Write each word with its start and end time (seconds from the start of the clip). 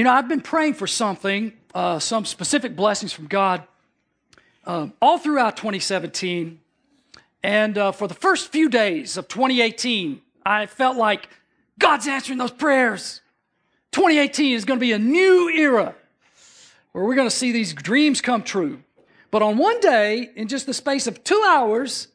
You 0.00 0.04
know, 0.04 0.12
I've 0.12 0.28
been 0.28 0.40
praying 0.40 0.72
for 0.72 0.86
something, 0.86 1.52
uh, 1.74 1.98
some 1.98 2.24
specific 2.24 2.74
blessings 2.74 3.12
from 3.12 3.26
God, 3.26 3.64
um, 4.64 4.94
all 5.02 5.18
throughout 5.18 5.58
2017. 5.58 6.58
And 7.42 7.76
uh, 7.76 7.92
for 7.92 8.08
the 8.08 8.14
first 8.14 8.50
few 8.50 8.70
days 8.70 9.18
of 9.18 9.28
2018, 9.28 10.22
I 10.46 10.64
felt 10.64 10.96
like 10.96 11.28
God's 11.78 12.08
answering 12.08 12.38
those 12.38 12.50
prayers. 12.50 13.20
2018 13.92 14.54
is 14.54 14.64
going 14.64 14.78
to 14.78 14.80
be 14.80 14.92
a 14.92 14.98
new 14.98 15.50
era 15.50 15.94
where 16.92 17.04
we're 17.04 17.14
going 17.14 17.28
to 17.28 17.36
see 17.36 17.52
these 17.52 17.74
dreams 17.74 18.22
come 18.22 18.42
true. 18.42 18.82
But 19.30 19.42
on 19.42 19.58
one 19.58 19.80
day, 19.80 20.30
in 20.34 20.48
just 20.48 20.64
the 20.64 20.72
space 20.72 21.08
of 21.08 21.22
two 21.24 21.44
hours, 21.46 22.08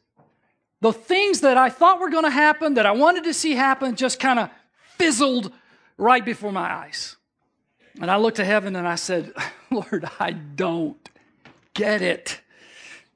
the 0.80 0.92
things 0.92 1.42
that 1.42 1.56
I 1.56 1.70
thought 1.70 2.00
were 2.00 2.10
going 2.10 2.24
to 2.24 2.30
happen, 2.30 2.74
that 2.74 2.84
I 2.84 2.90
wanted 2.90 3.22
to 3.22 3.32
see 3.32 3.52
happen, 3.52 3.94
just 3.94 4.18
kind 4.18 4.40
of 4.40 4.50
fizzled 4.98 5.52
right 5.96 6.24
before 6.24 6.50
my 6.50 6.68
eyes. 6.68 7.16
And 8.00 8.10
I 8.10 8.16
looked 8.16 8.36
to 8.36 8.44
heaven 8.44 8.76
and 8.76 8.86
I 8.86 8.96
said, 8.96 9.32
Lord, 9.70 10.08
I 10.20 10.32
don't 10.32 10.96
get 11.74 12.02
it. 12.02 12.40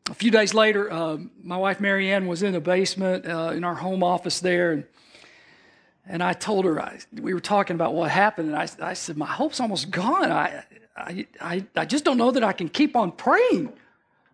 A 0.09 0.15
few 0.15 0.31
days 0.31 0.55
later, 0.55 0.91
uh, 0.91 1.19
my 1.43 1.57
wife 1.57 1.81
Marianne 1.81 2.27
was 2.27 2.43
in 2.43 2.53
the 2.53 2.61
basement 2.61 3.27
uh, 3.27 3.53
in 3.55 3.63
our 3.63 3.75
home 3.75 4.03
office 4.03 4.41
there. 4.41 4.73
And, 4.73 4.85
and 6.07 6.23
I 6.23 6.33
told 6.33 6.65
her, 6.65 6.81
I, 6.81 6.99
we 7.13 7.35
were 7.35 7.41
talking 7.41 7.75
about 7.75 7.95
what 7.95 8.11
happened. 8.11 8.49
And 8.49 8.57
I, 8.57 8.69
I 8.81 8.95
said, 8.95 9.17
My 9.17 9.27
hope's 9.27 9.61
almost 9.61 9.91
gone. 9.91 10.33
I, 10.33 10.65
I, 10.97 11.27
I, 11.41 11.67
I 11.77 11.85
just 11.85 12.05
don't 12.05 12.19
know 12.19 12.31
that 12.31 12.43
I 12.43 12.53
can 12.53 12.69
keep 12.69 12.97
on 12.97 13.13
praying 13.13 13.73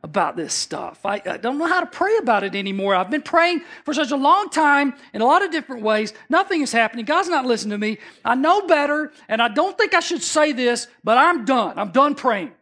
about 0.06 0.36
this 0.36 0.54
stuff. 0.54 1.04
I, 1.04 1.20
I, 1.26 1.36
don't 1.36 1.58
know 1.58 1.66
how 1.66 1.80
to 1.80 1.86
pray 1.86 2.16
about 2.18 2.44
it 2.44 2.54
anymore. 2.54 2.94
I've 2.94 3.10
been 3.10 3.22
praying 3.22 3.62
for 3.84 3.92
such 3.92 4.12
a 4.12 4.16
long 4.16 4.50
time 4.50 4.94
in 5.12 5.20
a 5.20 5.24
lot 5.24 5.44
of 5.44 5.50
different 5.50 5.82
ways. 5.82 6.14
Nothing 6.28 6.62
is 6.62 6.70
happening. 6.70 7.04
God's 7.04 7.28
not 7.28 7.44
listening 7.44 7.72
to 7.72 7.78
me. 7.78 7.98
I 8.24 8.36
know 8.36 8.68
better, 8.68 9.12
and 9.28 9.42
I 9.42 9.48
don't 9.48 9.76
think 9.76 9.94
I 9.94 10.00
should 10.00 10.22
say 10.22 10.52
this, 10.52 10.86
but 11.02 11.18
I'm 11.18 11.44
done. 11.44 11.76
I'm 11.76 11.90
done 11.90 12.14
praying. 12.14 12.52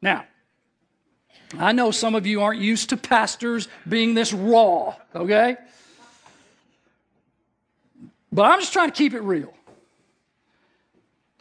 Now, 0.00 0.24
I 1.58 1.72
know 1.72 1.90
some 1.90 2.14
of 2.14 2.28
you 2.28 2.42
aren't 2.42 2.60
used 2.60 2.90
to 2.90 2.96
pastors 2.96 3.66
being 3.88 4.14
this 4.14 4.32
raw, 4.32 4.94
okay? 5.16 5.56
But 8.30 8.44
I'm 8.44 8.60
just 8.60 8.72
trying 8.72 8.92
to 8.92 8.96
keep 8.96 9.14
it 9.14 9.22
real. 9.22 9.52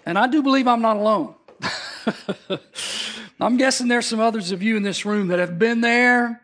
And 0.04 0.18
I 0.18 0.26
do 0.26 0.42
believe 0.42 0.68
I'm 0.68 0.82
not 0.82 0.98
alone. 0.98 1.36
I'm 3.40 3.58
guessing 3.58 3.88
there's 3.88 4.08
some 4.08 4.20
others 4.20 4.52
of 4.52 4.64
you 4.64 4.78
in 4.78 4.84
this 4.84 5.06
room 5.06 5.28
that 5.28 5.40
have 5.40 5.60
been 5.60 5.82
there 5.82 6.42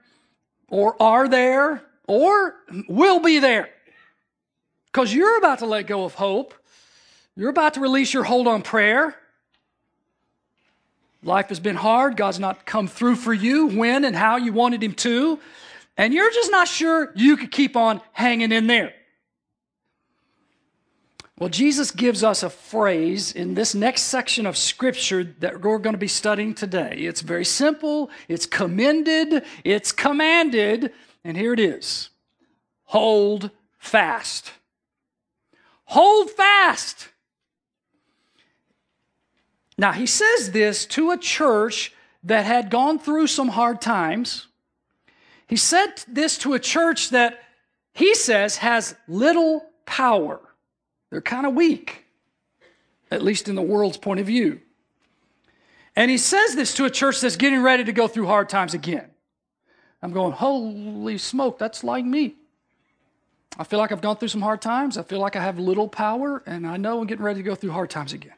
or 0.69 1.01
are 1.01 1.27
there 1.27 1.83
or 2.07 2.55
will 2.87 3.19
be 3.19 3.39
there. 3.39 3.69
Because 4.91 5.13
you're 5.13 5.37
about 5.37 5.59
to 5.59 5.65
let 5.65 5.87
go 5.87 6.03
of 6.03 6.13
hope. 6.13 6.53
You're 7.35 7.49
about 7.49 7.75
to 7.75 7.79
release 7.79 8.13
your 8.13 8.23
hold 8.23 8.47
on 8.47 8.61
prayer. 8.61 9.15
Life 11.23 11.49
has 11.49 11.59
been 11.59 11.75
hard. 11.75 12.15
God's 12.15 12.39
not 12.39 12.65
come 12.65 12.87
through 12.87 13.15
for 13.15 13.33
you 13.33 13.67
when 13.67 14.05
and 14.05 14.15
how 14.15 14.35
you 14.35 14.53
wanted 14.53 14.83
Him 14.83 14.93
to. 14.95 15.39
And 15.97 16.13
you're 16.13 16.31
just 16.31 16.51
not 16.51 16.67
sure 16.67 17.11
you 17.15 17.37
could 17.37 17.51
keep 17.51 17.75
on 17.75 18.01
hanging 18.11 18.51
in 18.51 18.67
there. 18.67 18.93
Well, 21.39 21.49
Jesus 21.49 21.89
gives 21.89 22.23
us 22.23 22.43
a 22.43 22.49
phrase 22.49 23.31
in 23.31 23.55
this 23.55 23.73
next 23.73 24.03
section 24.03 24.45
of 24.45 24.55
Scripture 24.55 25.23
that 25.39 25.61
we're 25.61 25.79
going 25.79 25.95
to 25.95 25.99
be 25.99 26.07
studying 26.07 26.53
today. 26.53 26.95
It's 26.99 27.21
very 27.21 27.45
simple, 27.45 28.11
it's 28.27 28.45
commended, 28.45 29.43
it's 29.63 29.91
commanded, 29.91 30.93
and 31.23 31.35
here 31.35 31.53
it 31.53 31.59
is 31.59 32.09
hold 32.93 33.49
fast. 33.79 34.51
Hold 35.85 36.29
fast. 36.29 37.09
Now, 39.77 39.91
he 39.91 40.05
says 40.05 40.51
this 40.51 40.85
to 40.87 41.09
a 41.09 41.17
church 41.17 41.91
that 42.23 42.45
had 42.45 42.69
gone 42.69 42.99
through 42.99 43.27
some 43.27 43.49
hard 43.49 43.81
times. 43.81 44.47
He 45.47 45.55
said 45.55 46.03
this 46.07 46.37
to 46.39 46.53
a 46.53 46.59
church 46.59 47.09
that 47.09 47.39
he 47.93 48.13
says 48.13 48.57
has 48.57 48.95
little 49.07 49.65
power. 49.85 50.39
They're 51.13 51.21
kind 51.21 51.45
of 51.45 51.53
weak, 51.53 52.05
at 53.11 53.21
least 53.21 53.47
in 53.47 53.53
the 53.53 53.61
world's 53.61 53.97
point 53.97 54.19
of 54.19 54.25
view. 54.25 54.59
And 55.95 56.09
he 56.09 56.17
says 56.17 56.55
this 56.55 56.73
to 56.73 56.85
a 56.85 56.89
church 56.89 57.21
that's 57.21 57.35
getting 57.35 57.61
ready 57.61 57.83
to 57.83 57.93
go 57.93 58.07
through 58.07 58.25
hard 58.25 58.49
times 58.49 58.73
again. 58.73 59.11
I'm 60.01 60.11
going, 60.11 60.31
holy 60.31 61.19
smoke, 61.19 61.59
that's 61.59 61.83
like 61.83 62.03
me. 62.03 62.33
I 63.59 63.63
feel 63.63 63.77
like 63.77 63.91
I've 63.91 64.01
gone 64.01 64.17
through 64.17 64.29
some 64.29 64.41
hard 64.41 64.59
times. 64.59 64.97
I 64.97 65.03
feel 65.03 65.19
like 65.19 65.35
I 65.35 65.43
have 65.43 65.59
little 65.59 65.87
power, 65.87 66.41
and 66.47 66.65
I 66.65 66.77
know 66.77 66.99
I'm 66.99 67.05
getting 67.05 67.23
ready 67.23 67.41
to 67.41 67.43
go 67.43 67.53
through 67.53 67.73
hard 67.73 67.91
times 67.91 68.13
again. 68.13 68.33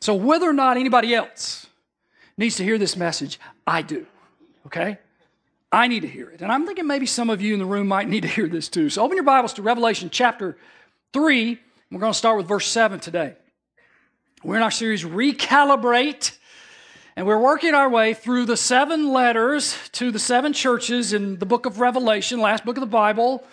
So, 0.00 0.14
whether 0.14 0.46
or 0.46 0.52
not 0.52 0.76
anybody 0.76 1.14
else 1.14 1.66
needs 2.36 2.56
to 2.56 2.62
hear 2.62 2.76
this 2.76 2.94
message, 2.94 3.40
I 3.66 3.80
do. 3.80 4.06
Okay? 4.66 4.98
I 5.72 5.88
need 5.88 6.00
to 6.00 6.08
hear 6.08 6.28
it. 6.28 6.42
And 6.42 6.52
I'm 6.52 6.66
thinking 6.66 6.86
maybe 6.86 7.06
some 7.06 7.30
of 7.30 7.40
you 7.40 7.54
in 7.54 7.58
the 7.58 7.64
room 7.64 7.88
might 7.88 8.06
need 8.06 8.20
to 8.20 8.28
hear 8.28 8.48
this 8.48 8.68
too. 8.68 8.90
So, 8.90 9.02
open 9.02 9.16
your 9.16 9.24
Bibles 9.24 9.54
to 9.54 9.62
Revelation 9.62 10.10
chapter 10.12 10.58
3. 11.14 11.60
We're 11.92 12.00
going 12.00 12.12
to 12.12 12.18
start 12.18 12.38
with 12.38 12.48
verse 12.48 12.66
7 12.66 12.98
today. 12.98 13.34
We're 14.42 14.56
in 14.56 14.62
our 14.62 14.72
series 14.72 15.04
Recalibrate, 15.04 16.36
and 17.14 17.24
we're 17.24 17.38
working 17.38 17.72
our 17.72 17.88
way 17.88 18.14
through 18.14 18.46
the 18.46 18.56
seven 18.56 19.12
letters 19.12 19.78
to 19.92 20.10
the 20.10 20.18
seven 20.18 20.52
churches 20.52 21.12
in 21.12 21.38
the 21.38 21.46
book 21.46 21.66
of 21.66 21.78
Revelation, 21.78 22.40
last 22.40 22.64
book 22.64 22.76
of 22.76 22.80
the 22.80 22.86
Bible. 22.86 23.44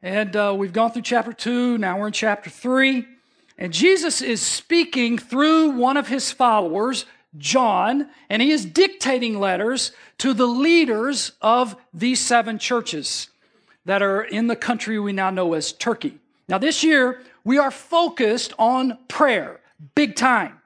And 0.00 0.34
uh, 0.34 0.54
we've 0.56 0.72
gone 0.72 0.92
through 0.92 1.02
chapter 1.02 1.34
2, 1.34 1.76
now 1.76 1.98
we're 1.98 2.06
in 2.06 2.14
chapter 2.14 2.48
3. 2.48 3.06
And 3.58 3.70
Jesus 3.70 4.22
is 4.22 4.40
speaking 4.40 5.18
through 5.18 5.72
one 5.72 5.98
of 5.98 6.08
his 6.08 6.32
followers, 6.32 7.04
John, 7.36 8.08
and 8.30 8.40
he 8.40 8.50
is 8.50 8.64
dictating 8.64 9.38
letters 9.38 9.92
to 10.18 10.32
the 10.32 10.46
leaders 10.46 11.32
of 11.42 11.76
these 11.92 12.20
seven 12.20 12.58
churches 12.58 13.28
that 13.84 14.00
are 14.00 14.22
in 14.22 14.46
the 14.46 14.56
country 14.56 14.98
we 14.98 15.12
now 15.12 15.28
know 15.28 15.52
as 15.52 15.70
Turkey. 15.70 16.18
Now, 16.48 16.58
this 16.58 16.84
year, 16.84 17.20
we 17.44 17.58
are 17.58 17.70
focused 17.70 18.52
on 18.58 18.98
prayer, 19.08 19.60
big 19.94 20.16
time. 20.16 20.60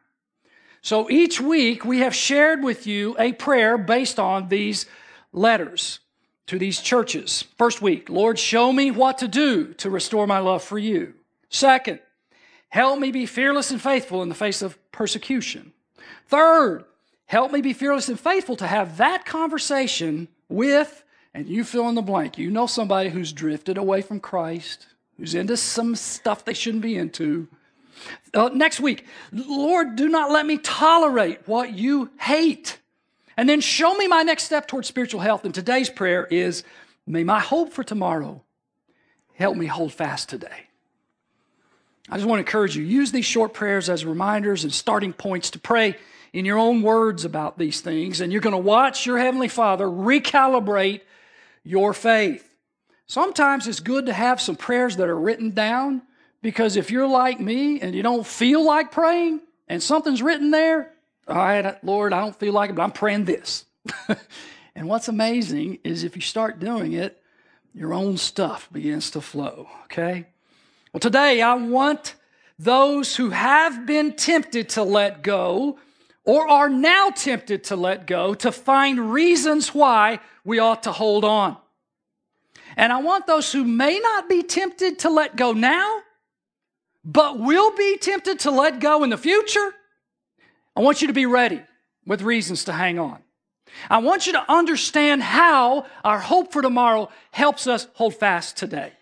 So 0.80 1.10
each 1.10 1.40
week, 1.40 1.84
we 1.84 2.00
have 2.00 2.14
shared 2.14 2.62
with 2.62 2.86
you 2.86 3.16
a 3.18 3.32
prayer 3.32 3.76
based 3.78 4.18
on 4.18 4.48
these 4.48 4.86
letters 5.32 6.00
to 6.46 6.58
these 6.58 6.80
churches. 6.80 7.44
First 7.56 7.82
week, 7.82 8.08
Lord, 8.08 8.38
show 8.38 8.72
me 8.72 8.90
what 8.90 9.18
to 9.18 9.28
do 9.28 9.74
to 9.74 9.90
restore 9.90 10.26
my 10.26 10.38
love 10.38 10.62
for 10.62 10.78
you. 10.78 11.14
Second, 11.50 12.00
help 12.70 12.98
me 12.98 13.10
be 13.10 13.26
fearless 13.26 13.70
and 13.70 13.80
faithful 13.80 14.22
in 14.22 14.28
the 14.28 14.34
face 14.34 14.62
of 14.62 14.78
persecution. 14.92 15.72
Third, 16.26 16.84
help 17.26 17.52
me 17.52 17.60
be 17.60 17.72
fearless 17.72 18.08
and 18.08 18.18
faithful 18.18 18.56
to 18.56 18.66
have 18.66 18.96
that 18.96 19.26
conversation 19.26 20.28
with, 20.48 21.04
and 21.34 21.48
you 21.48 21.64
fill 21.64 21.88
in 21.88 21.94
the 21.94 22.02
blank. 22.02 22.38
You 22.38 22.50
know 22.50 22.66
somebody 22.66 23.10
who's 23.10 23.32
drifted 23.32 23.76
away 23.76 24.00
from 24.00 24.20
Christ 24.20 24.86
who's 25.18 25.34
into 25.34 25.56
some 25.56 25.94
stuff 25.94 26.44
they 26.44 26.54
shouldn't 26.54 26.82
be 26.82 26.96
into. 26.96 27.48
Uh, 28.32 28.50
next 28.52 28.80
week, 28.80 29.04
Lord, 29.32 29.96
do 29.96 30.08
not 30.08 30.30
let 30.30 30.46
me 30.46 30.58
tolerate 30.58 31.46
what 31.46 31.72
you 31.72 32.10
hate. 32.20 32.78
And 33.36 33.48
then 33.48 33.60
show 33.60 33.94
me 33.94 34.06
my 34.06 34.22
next 34.22 34.44
step 34.44 34.66
towards 34.66 34.88
spiritual 34.88 35.20
health. 35.20 35.44
And 35.44 35.54
today's 35.54 35.90
prayer 35.90 36.26
is 36.26 36.64
may 37.06 37.24
my 37.24 37.40
hope 37.40 37.72
for 37.72 37.84
tomorrow 37.84 38.42
help 39.34 39.56
me 39.56 39.66
hold 39.66 39.92
fast 39.92 40.28
today. 40.28 40.66
I 42.10 42.16
just 42.16 42.26
want 42.26 42.38
to 42.38 42.46
encourage 42.46 42.76
you 42.76 42.82
use 42.82 43.12
these 43.12 43.26
short 43.26 43.52
prayers 43.52 43.90
as 43.90 44.04
reminders 44.04 44.64
and 44.64 44.72
starting 44.72 45.12
points 45.12 45.50
to 45.50 45.58
pray 45.58 45.96
in 46.32 46.44
your 46.44 46.58
own 46.58 46.82
words 46.82 47.24
about 47.24 47.58
these 47.58 47.80
things. 47.80 48.20
And 48.20 48.32
you're 48.32 48.40
going 48.40 48.52
to 48.52 48.58
watch 48.58 49.06
your 49.06 49.18
Heavenly 49.18 49.48
Father 49.48 49.86
recalibrate 49.86 51.02
your 51.64 51.92
faith. 51.92 52.47
Sometimes 53.08 53.66
it's 53.66 53.80
good 53.80 54.04
to 54.06 54.12
have 54.12 54.38
some 54.38 54.54
prayers 54.54 54.96
that 54.96 55.08
are 55.08 55.18
written 55.18 55.52
down 55.52 56.02
because 56.42 56.76
if 56.76 56.90
you're 56.90 57.06
like 57.06 57.40
me 57.40 57.80
and 57.80 57.94
you 57.94 58.02
don't 58.02 58.26
feel 58.26 58.62
like 58.62 58.92
praying 58.92 59.40
and 59.66 59.82
something's 59.82 60.20
written 60.20 60.50
there, 60.50 60.92
all 61.26 61.36
right, 61.36 61.82
Lord, 61.82 62.12
I 62.12 62.20
don't 62.20 62.38
feel 62.38 62.52
like 62.52 62.68
it, 62.68 62.76
but 62.76 62.82
I'm 62.82 62.92
praying 62.92 63.24
this. 63.24 63.64
and 64.74 64.88
what's 64.88 65.08
amazing 65.08 65.78
is 65.84 66.04
if 66.04 66.16
you 66.16 66.22
start 66.22 66.60
doing 66.60 66.92
it, 66.92 67.22
your 67.72 67.94
own 67.94 68.18
stuff 68.18 68.68
begins 68.70 69.10
to 69.12 69.22
flow, 69.22 69.68
okay? 69.84 70.26
Well, 70.92 71.00
today 71.00 71.40
I 71.40 71.54
want 71.54 72.14
those 72.58 73.16
who 73.16 73.30
have 73.30 73.86
been 73.86 74.16
tempted 74.16 74.68
to 74.70 74.82
let 74.82 75.22
go 75.22 75.78
or 76.24 76.46
are 76.46 76.68
now 76.68 77.08
tempted 77.08 77.64
to 77.64 77.76
let 77.76 78.06
go 78.06 78.34
to 78.34 78.52
find 78.52 79.12
reasons 79.12 79.74
why 79.74 80.20
we 80.44 80.58
ought 80.58 80.82
to 80.82 80.92
hold 80.92 81.24
on. 81.24 81.56
And 82.78 82.92
I 82.92 83.02
want 83.02 83.26
those 83.26 83.52
who 83.52 83.64
may 83.64 83.98
not 83.98 84.28
be 84.28 84.42
tempted 84.42 85.00
to 85.00 85.10
let 85.10 85.36
go 85.36 85.52
now, 85.52 86.00
but 87.04 87.38
will 87.38 87.76
be 87.76 87.98
tempted 87.98 88.38
to 88.40 88.50
let 88.50 88.80
go 88.80 89.04
in 89.04 89.10
the 89.10 89.18
future, 89.18 89.74
I 90.74 90.80
want 90.80 91.02
you 91.02 91.08
to 91.08 91.12
be 91.12 91.26
ready 91.26 91.60
with 92.06 92.22
reasons 92.22 92.64
to 92.64 92.72
hang 92.72 92.98
on. 92.98 93.18
I 93.90 93.98
want 93.98 94.26
you 94.26 94.32
to 94.32 94.50
understand 94.50 95.22
how 95.22 95.84
our 96.02 96.18
hope 96.18 96.52
for 96.52 96.62
tomorrow 96.62 97.10
helps 97.32 97.66
us 97.66 97.86
hold 97.92 98.14
fast 98.14 98.56
today. 98.56 98.92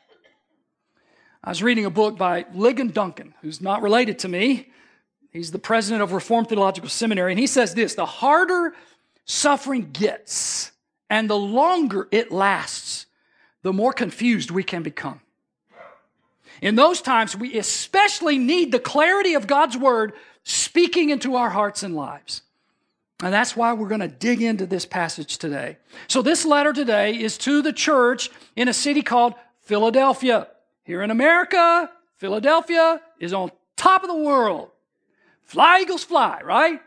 I 1.44 1.50
was 1.50 1.62
reading 1.62 1.84
a 1.84 1.90
book 1.90 2.18
by 2.18 2.42
Ligon 2.42 2.92
Duncan, 2.92 3.34
who's 3.42 3.60
not 3.60 3.82
related 3.82 4.18
to 4.20 4.28
me, 4.28 4.72
He's 5.36 5.50
the 5.50 5.58
president 5.58 6.02
of 6.02 6.12
Reformed 6.12 6.48
Theological 6.48 6.88
Seminary, 6.88 7.30
and 7.30 7.38
he 7.38 7.46
says 7.46 7.74
this 7.74 7.94
the 7.94 8.06
harder 8.06 8.72
suffering 9.26 9.90
gets 9.92 10.72
and 11.10 11.28
the 11.28 11.36
longer 11.36 12.08
it 12.10 12.32
lasts, 12.32 13.05
the 13.66 13.72
more 13.72 13.92
confused 13.92 14.52
we 14.52 14.62
can 14.62 14.84
become. 14.84 15.20
In 16.62 16.76
those 16.76 17.00
times, 17.00 17.36
we 17.36 17.58
especially 17.58 18.38
need 18.38 18.70
the 18.70 18.78
clarity 18.78 19.34
of 19.34 19.48
God's 19.48 19.76
word 19.76 20.12
speaking 20.44 21.10
into 21.10 21.34
our 21.34 21.50
hearts 21.50 21.82
and 21.82 21.96
lives. 21.96 22.42
And 23.24 23.34
that's 23.34 23.56
why 23.56 23.72
we're 23.72 23.88
going 23.88 24.02
to 24.02 24.06
dig 24.06 24.40
into 24.40 24.66
this 24.66 24.86
passage 24.86 25.38
today. 25.38 25.78
So, 26.06 26.22
this 26.22 26.44
letter 26.44 26.72
today 26.72 27.18
is 27.18 27.36
to 27.38 27.60
the 27.60 27.72
church 27.72 28.30
in 28.54 28.68
a 28.68 28.72
city 28.72 29.02
called 29.02 29.34
Philadelphia. 29.62 30.46
Here 30.84 31.02
in 31.02 31.10
America, 31.10 31.90
Philadelphia 32.18 33.00
is 33.18 33.32
on 33.32 33.50
top 33.74 34.04
of 34.04 34.08
the 34.08 34.14
world. 34.14 34.70
Fly, 35.42 35.80
Eagles, 35.80 36.04
fly, 36.04 36.40
right? 36.44 36.80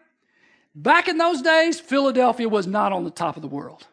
Back 0.74 1.10
in 1.10 1.18
those 1.18 1.42
days, 1.42 1.78
Philadelphia 1.82 2.48
was 2.48 2.68
not 2.68 2.94
on 2.94 3.04
the 3.04 3.12
top 3.12 3.36
of 3.36 3.42
the 3.42 3.50
world. 3.50 3.86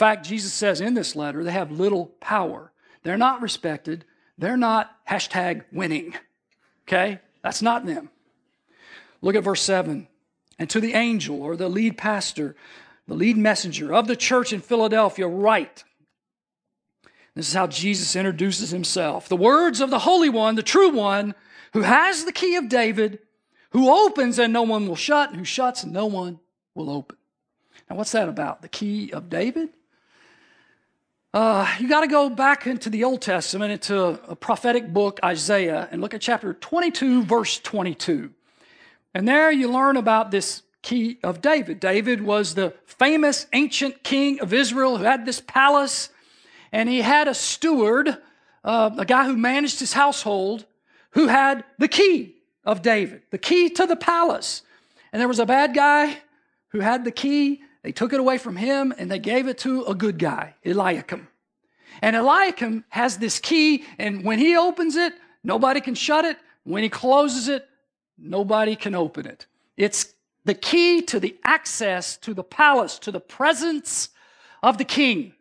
Fact, 0.00 0.24
Jesus 0.24 0.54
says 0.54 0.80
in 0.80 0.94
this 0.94 1.14
letter, 1.14 1.44
they 1.44 1.52
have 1.52 1.70
little 1.70 2.06
power. 2.20 2.72
They're 3.02 3.18
not 3.18 3.42
respected. 3.42 4.06
They're 4.38 4.56
not 4.56 4.90
hashtag 5.06 5.64
winning. 5.72 6.14
Okay? 6.88 7.20
That's 7.42 7.60
not 7.60 7.84
them. 7.84 8.08
Look 9.20 9.34
at 9.34 9.44
verse 9.44 9.60
7. 9.60 10.08
And 10.58 10.70
to 10.70 10.80
the 10.80 10.94
angel 10.94 11.42
or 11.42 11.54
the 11.54 11.68
lead 11.68 11.98
pastor, 11.98 12.56
the 13.06 13.14
lead 13.14 13.36
messenger 13.36 13.92
of 13.92 14.06
the 14.06 14.16
church 14.16 14.54
in 14.54 14.62
Philadelphia, 14.62 15.28
write. 15.28 15.84
This 17.34 17.48
is 17.48 17.54
how 17.54 17.66
Jesus 17.66 18.16
introduces 18.16 18.70
himself. 18.70 19.28
The 19.28 19.36
words 19.36 19.82
of 19.82 19.90
the 19.90 19.98
Holy 19.98 20.30
One, 20.30 20.54
the 20.54 20.62
true 20.62 20.88
one, 20.88 21.34
who 21.74 21.82
has 21.82 22.24
the 22.24 22.32
key 22.32 22.56
of 22.56 22.70
David, 22.70 23.18
who 23.72 23.90
opens 23.90 24.38
and 24.38 24.50
no 24.50 24.62
one 24.62 24.88
will 24.88 24.96
shut, 24.96 25.28
and 25.28 25.38
who 25.38 25.44
shuts 25.44 25.84
and 25.84 25.92
no 25.92 26.06
one 26.06 26.40
will 26.74 26.88
open. 26.88 27.18
Now, 27.90 27.96
what's 27.96 28.12
that 28.12 28.30
about? 28.30 28.62
The 28.62 28.68
key 28.70 29.12
of 29.12 29.28
David? 29.28 29.68
Uh, 31.32 31.64
you 31.78 31.88
got 31.88 32.00
to 32.00 32.08
go 32.08 32.28
back 32.28 32.66
into 32.66 32.90
the 32.90 33.04
Old 33.04 33.22
Testament, 33.22 33.70
into 33.70 34.18
a 34.28 34.34
prophetic 34.34 34.92
book, 34.92 35.20
Isaiah, 35.24 35.88
and 35.92 36.00
look 36.00 36.12
at 36.12 36.20
chapter 36.20 36.54
22, 36.54 37.22
verse 37.22 37.60
22. 37.60 38.32
And 39.14 39.28
there 39.28 39.52
you 39.52 39.70
learn 39.70 39.96
about 39.96 40.32
this 40.32 40.62
key 40.82 41.18
of 41.22 41.40
David. 41.40 41.78
David 41.78 42.20
was 42.20 42.56
the 42.56 42.74
famous 42.84 43.46
ancient 43.52 44.02
king 44.02 44.40
of 44.40 44.52
Israel 44.52 44.96
who 44.96 45.04
had 45.04 45.24
this 45.24 45.40
palace, 45.40 46.08
and 46.72 46.88
he 46.88 47.00
had 47.00 47.28
a 47.28 47.34
steward, 47.34 48.18
uh, 48.64 48.90
a 48.98 49.04
guy 49.04 49.24
who 49.24 49.36
managed 49.36 49.78
his 49.78 49.92
household, 49.92 50.66
who 51.10 51.28
had 51.28 51.62
the 51.78 51.86
key 51.88 52.34
of 52.64 52.82
David, 52.82 53.22
the 53.30 53.38
key 53.38 53.70
to 53.70 53.86
the 53.86 53.94
palace. 53.94 54.62
And 55.12 55.20
there 55.20 55.28
was 55.28 55.38
a 55.38 55.46
bad 55.46 55.74
guy 55.74 56.18
who 56.70 56.80
had 56.80 57.04
the 57.04 57.12
key. 57.12 57.62
They 57.82 57.92
took 57.92 58.12
it 58.12 58.20
away 58.20 58.38
from 58.38 58.56
him 58.56 58.92
and 58.96 59.10
they 59.10 59.18
gave 59.18 59.48
it 59.48 59.58
to 59.58 59.84
a 59.84 59.94
good 59.94 60.18
guy, 60.18 60.54
Eliakim. 60.64 61.28
And 62.02 62.14
Eliakim 62.16 62.84
has 62.88 63.18
this 63.18 63.38
key, 63.38 63.84
and 63.98 64.24
when 64.24 64.38
he 64.38 64.56
opens 64.56 64.96
it, 64.96 65.12
nobody 65.42 65.80
can 65.80 65.94
shut 65.94 66.24
it. 66.24 66.38
When 66.64 66.82
he 66.82 66.88
closes 66.88 67.48
it, 67.48 67.68
nobody 68.16 68.76
can 68.76 68.94
open 68.94 69.26
it. 69.26 69.46
It's 69.76 70.14
the 70.44 70.54
key 70.54 71.02
to 71.02 71.20
the 71.20 71.36
access 71.44 72.16
to 72.18 72.32
the 72.32 72.44
palace, 72.44 72.98
to 73.00 73.10
the 73.10 73.20
presence 73.20 74.10
of 74.62 74.78
the 74.78 74.84
king. 74.84 75.34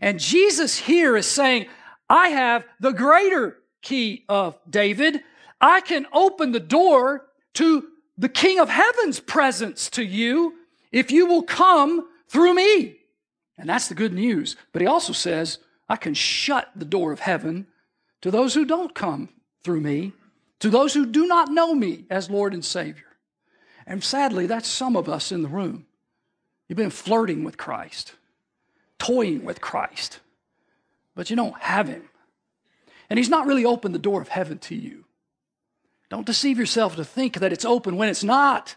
And 0.00 0.20
Jesus 0.20 0.76
here 0.78 1.16
is 1.16 1.26
saying, 1.26 1.66
I 2.08 2.28
have 2.28 2.64
the 2.78 2.92
greater 2.92 3.58
key 3.82 4.24
of 4.28 4.58
David. 4.68 5.22
I 5.60 5.80
can 5.80 6.06
open 6.12 6.52
the 6.52 6.60
door 6.60 7.26
to 7.54 7.88
the 8.18 8.28
King 8.28 8.58
of 8.58 8.68
Heaven's 8.68 9.20
presence 9.20 9.90
to 9.90 10.02
you 10.02 10.54
if 10.96 11.10
you 11.10 11.26
will 11.26 11.42
come 11.42 12.08
through 12.26 12.54
me. 12.54 12.96
And 13.58 13.68
that's 13.68 13.88
the 13.88 13.94
good 13.94 14.14
news. 14.14 14.56
But 14.72 14.80
he 14.80 14.88
also 14.88 15.12
says, 15.12 15.58
I 15.90 15.96
can 15.96 16.14
shut 16.14 16.70
the 16.74 16.86
door 16.86 17.12
of 17.12 17.20
heaven 17.20 17.66
to 18.22 18.30
those 18.30 18.54
who 18.54 18.64
don't 18.64 18.94
come 18.94 19.28
through 19.62 19.82
me, 19.82 20.14
to 20.60 20.70
those 20.70 20.94
who 20.94 21.04
do 21.04 21.26
not 21.26 21.50
know 21.50 21.74
me 21.74 22.06
as 22.08 22.30
Lord 22.30 22.54
and 22.54 22.64
Savior. 22.64 23.04
And 23.86 24.02
sadly, 24.02 24.46
that's 24.46 24.68
some 24.68 24.96
of 24.96 25.06
us 25.06 25.30
in 25.30 25.42
the 25.42 25.48
room. 25.48 25.84
You've 26.66 26.78
been 26.78 26.88
flirting 26.88 27.44
with 27.44 27.58
Christ, 27.58 28.14
toying 28.98 29.44
with 29.44 29.60
Christ, 29.60 30.20
but 31.14 31.28
you 31.28 31.36
don't 31.36 31.60
have 31.60 31.88
Him. 31.88 32.08
And 33.10 33.18
He's 33.18 33.28
not 33.28 33.46
really 33.46 33.66
opened 33.66 33.94
the 33.94 33.98
door 33.98 34.22
of 34.22 34.28
heaven 34.28 34.58
to 34.60 34.74
you. 34.74 35.04
Don't 36.08 36.24
deceive 36.24 36.58
yourself 36.58 36.96
to 36.96 37.04
think 37.04 37.34
that 37.34 37.52
it's 37.52 37.66
open 37.66 37.98
when 37.98 38.08
it's 38.08 38.24
not. 38.24 38.76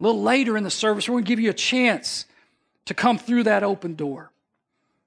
A 0.00 0.04
little 0.04 0.22
later 0.22 0.56
in 0.56 0.64
the 0.64 0.70
service, 0.70 1.08
we're 1.08 1.14
going 1.14 1.24
to 1.24 1.28
give 1.28 1.40
you 1.40 1.50
a 1.50 1.54
chance 1.54 2.26
to 2.84 2.94
come 2.94 3.18
through 3.18 3.44
that 3.44 3.62
open 3.62 3.94
door. 3.94 4.32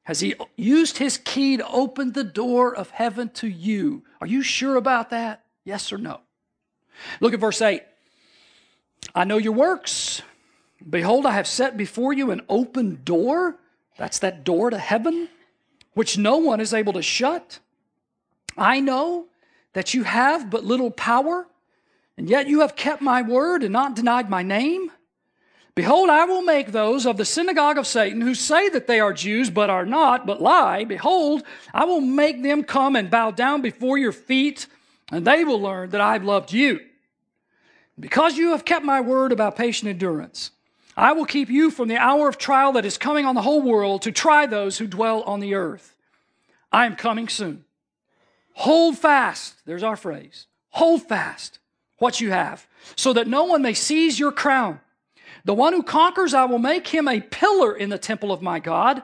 Has 0.03 0.19
he 0.19 0.35
used 0.55 0.97
his 0.97 1.17
key 1.17 1.57
to 1.57 1.67
open 1.67 2.11
the 2.11 2.23
door 2.23 2.75
of 2.75 2.89
heaven 2.89 3.29
to 3.35 3.47
you? 3.47 4.03
Are 4.19 4.27
you 4.27 4.41
sure 4.41 4.75
about 4.75 5.11
that? 5.11 5.43
Yes 5.63 5.93
or 5.93 5.97
no? 5.97 6.21
Look 7.19 7.33
at 7.33 7.39
verse 7.39 7.61
8. 7.61 7.83
I 9.15 9.23
know 9.23 9.37
your 9.37 9.53
works. 9.53 10.21
Behold, 10.87 11.25
I 11.25 11.31
have 11.31 11.47
set 11.47 11.77
before 11.77 12.13
you 12.13 12.31
an 12.31 12.41
open 12.49 13.01
door. 13.03 13.57
That's 13.97 14.19
that 14.19 14.43
door 14.43 14.69
to 14.69 14.77
heaven, 14.77 15.29
which 15.93 16.17
no 16.17 16.37
one 16.37 16.59
is 16.59 16.73
able 16.73 16.93
to 16.93 17.01
shut. 17.01 17.59
I 18.57 18.79
know 18.79 19.27
that 19.73 19.93
you 19.93 20.03
have 20.03 20.49
but 20.49 20.63
little 20.63 20.91
power, 20.91 21.47
and 22.21 22.29
yet 22.29 22.45
you 22.45 22.59
have 22.59 22.75
kept 22.75 23.01
my 23.01 23.23
word 23.23 23.63
and 23.63 23.73
not 23.73 23.95
denied 23.95 24.29
my 24.29 24.43
name. 24.43 24.91
Behold, 25.73 26.07
I 26.07 26.25
will 26.25 26.43
make 26.43 26.71
those 26.71 27.07
of 27.07 27.17
the 27.17 27.25
synagogue 27.25 27.79
of 27.79 27.87
Satan 27.87 28.21
who 28.21 28.35
say 28.35 28.69
that 28.69 28.85
they 28.85 28.99
are 28.99 29.11
Jews 29.11 29.49
but 29.49 29.71
are 29.71 29.87
not, 29.87 30.27
but 30.27 30.39
lie. 30.39 30.83
Behold, 30.83 31.41
I 31.73 31.85
will 31.85 31.99
make 31.99 32.43
them 32.43 32.63
come 32.63 32.95
and 32.95 33.09
bow 33.09 33.31
down 33.31 33.63
before 33.63 33.97
your 33.97 34.11
feet, 34.11 34.67
and 35.11 35.25
they 35.25 35.43
will 35.43 35.59
learn 35.59 35.89
that 35.89 35.99
I've 35.99 36.23
loved 36.23 36.53
you. 36.53 36.81
Because 37.99 38.37
you 38.37 38.51
have 38.51 38.65
kept 38.65 38.85
my 38.85 39.01
word 39.01 39.31
about 39.31 39.55
patient 39.55 39.89
endurance, 39.89 40.51
I 40.95 41.13
will 41.13 41.25
keep 41.25 41.49
you 41.49 41.71
from 41.71 41.87
the 41.87 41.97
hour 41.97 42.29
of 42.29 42.37
trial 42.37 42.73
that 42.73 42.85
is 42.85 42.99
coming 42.99 43.25
on 43.25 43.33
the 43.33 43.41
whole 43.41 43.63
world 43.63 44.03
to 44.03 44.11
try 44.11 44.45
those 44.45 44.77
who 44.77 44.85
dwell 44.85 45.23
on 45.23 45.39
the 45.39 45.55
earth. 45.55 45.95
I 46.71 46.85
am 46.85 46.95
coming 46.95 47.29
soon. 47.29 47.65
Hold 48.57 48.99
fast, 48.99 49.55
there's 49.65 49.81
our 49.81 49.95
phrase. 49.95 50.45
Hold 50.69 51.01
fast 51.01 51.57
what 52.01 52.19
you 52.19 52.31
have, 52.31 52.67
so 52.95 53.13
that 53.13 53.27
no 53.27 53.43
one 53.43 53.61
may 53.61 53.73
seize 53.73 54.19
your 54.19 54.31
crown. 54.31 54.79
The 55.45 55.53
one 55.53 55.73
who 55.73 55.83
conquers, 55.83 56.33
I 56.33 56.45
will 56.45 56.59
make 56.59 56.87
him 56.87 57.07
a 57.07 57.21
pillar 57.21 57.75
in 57.75 57.89
the 57.89 57.97
temple 57.97 58.31
of 58.31 58.41
my 58.41 58.59
God. 58.59 59.03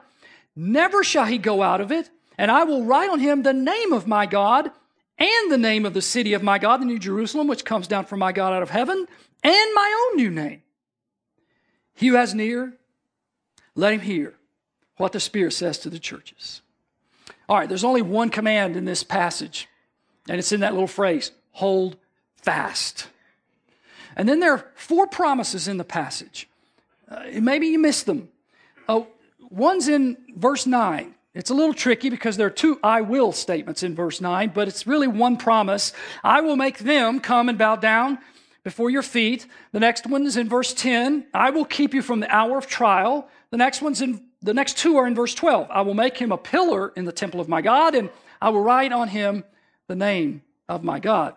Never 0.56 1.04
shall 1.04 1.26
he 1.26 1.38
go 1.38 1.62
out 1.62 1.80
of 1.80 1.92
it. 1.92 2.10
And 2.38 2.52
I 2.52 2.64
will 2.64 2.86
write 2.86 3.10
on 3.10 3.20
him 3.20 3.44
the 3.44 3.54
name 3.54 3.94
of 3.94 4.08
my 4.08 4.26
God 4.26 4.72
and 5.18 5.52
the 5.52 5.58
name 5.58 5.86
of 5.86 5.94
the 5.94 6.02
city 6.02 6.34
of 6.34 6.44
my 6.44 6.60
God, 6.60 6.82
the 6.82 6.86
New 6.86 7.00
Jerusalem, 7.00 7.48
which 7.48 7.66
comes 7.66 7.88
down 7.88 8.06
from 8.06 8.20
my 8.20 8.32
God 8.32 8.54
out 8.54 8.62
of 8.62 8.70
heaven, 8.70 9.08
and 9.44 9.74
my 9.74 10.08
own 10.10 10.18
new 10.18 10.30
name. 10.30 10.62
He 11.96 12.08
who 12.08 12.16
has 12.16 12.34
an 12.34 12.40
ear, 12.40 12.74
let 13.74 13.94
him 13.94 14.02
hear 14.02 14.36
what 14.98 15.14
the 15.14 15.20
Spirit 15.20 15.54
says 15.54 15.80
to 15.80 15.90
the 15.90 15.98
churches. 15.98 16.62
All 17.50 17.58
right, 17.58 17.68
there's 17.68 17.84
only 17.84 18.04
one 18.04 18.30
command 18.30 18.76
in 18.76 18.86
this 18.86 19.04
passage, 19.04 19.68
and 20.30 20.38
it's 20.38 20.52
in 20.52 20.60
that 20.60 20.74
little 20.74 20.88
phrase 20.88 21.32
hold 21.52 21.98
fast. 22.42 23.08
And 24.16 24.28
then 24.28 24.40
there 24.40 24.54
are 24.54 24.66
four 24.76 25.08
promises 25.08 25.68
in 25.68 25.78
the 25.78 25.84
passage. 25.84 26.48
Uh, 27.10 27.24
maybe 27.40 27.68
you 27.68 27.80
missed 27.80 28.06
them. 28.06 28.30
Uh, 28.88 29.02
one's 29.50 29.88
in 29.88 30.18
verse 30.36 30.66
9. 30.66 31.14
It's 31.34 31.52
a 31.52 31.54
little 31.54 31.74
tricky 31.74 32.10
because 32.10 32.36
there 32.36 32.48
are 32.48 32.50
two 32.50 32.80
I 32.82 33.02
will 33.02 33.32
statements 33.32 33.84
in 33.84 33.94
verse 33.94 34.20
9, 34.20 34.52
but 34.56 34.68
it's 34.68 34.88
really 34.88 35.08
one 35.08 35.38
promise. 35.38 35.94
I 36.24 36.42
will 36.42 36.56
make 36.56 36.80
them 36.80 37.20
come 37.20 37.48
and 37.48 37.58
bow 37.58 37.76
down 37.76 38.18
before 38.64 38.90
your 38.90 39.04
feet. 39.04 39.46
The 39.72 39.80
next 39.80 40.08
one 40.08 40.26
is 40.26 40.36
in 40.36 40.50
verse 40.50 40.74
10. 40.74 41.28
I 41.36 41.52
will 41.52 41.64
keep 41.64 41.94
you 41.94 42.02
from 42.02 42.22
the 42.22 42.36
hour 42.36 42.58
of 42.58 42.66
trial. 42.66 43.30
The 43.52 43.58
next 43.58 43.82
one's 43.82 44.02
in 44.02 44.24
the 44.42 44.54
next 44.54 44.78
two 44.78 44.98
are 44.98 45.08
in 45.08 45.16
verse 45.16 45.34
12. 45.34 45.68
I 45.70 45.82
will 45.82 45.94
make 45.94 46.18
him 46.18 46.32
a 46.32 46.38
pillar 46.38 46.90
in 46.96 47.06
the 47.06 47.12
temple 47.12 47.40
of 47.40 47.50
my 47.50 47.62
God, 47.62 47.96
and 47.96 48.10
I 48.42 48.50
will 48.50 48.62
write 48.62 48.92
on 48.92 49.08
him 49.08 49.44
the 49.88 49.96
name 49.96 50.44
of 50.70 50.84
my 50.84 51.00
God. 51.00 51.34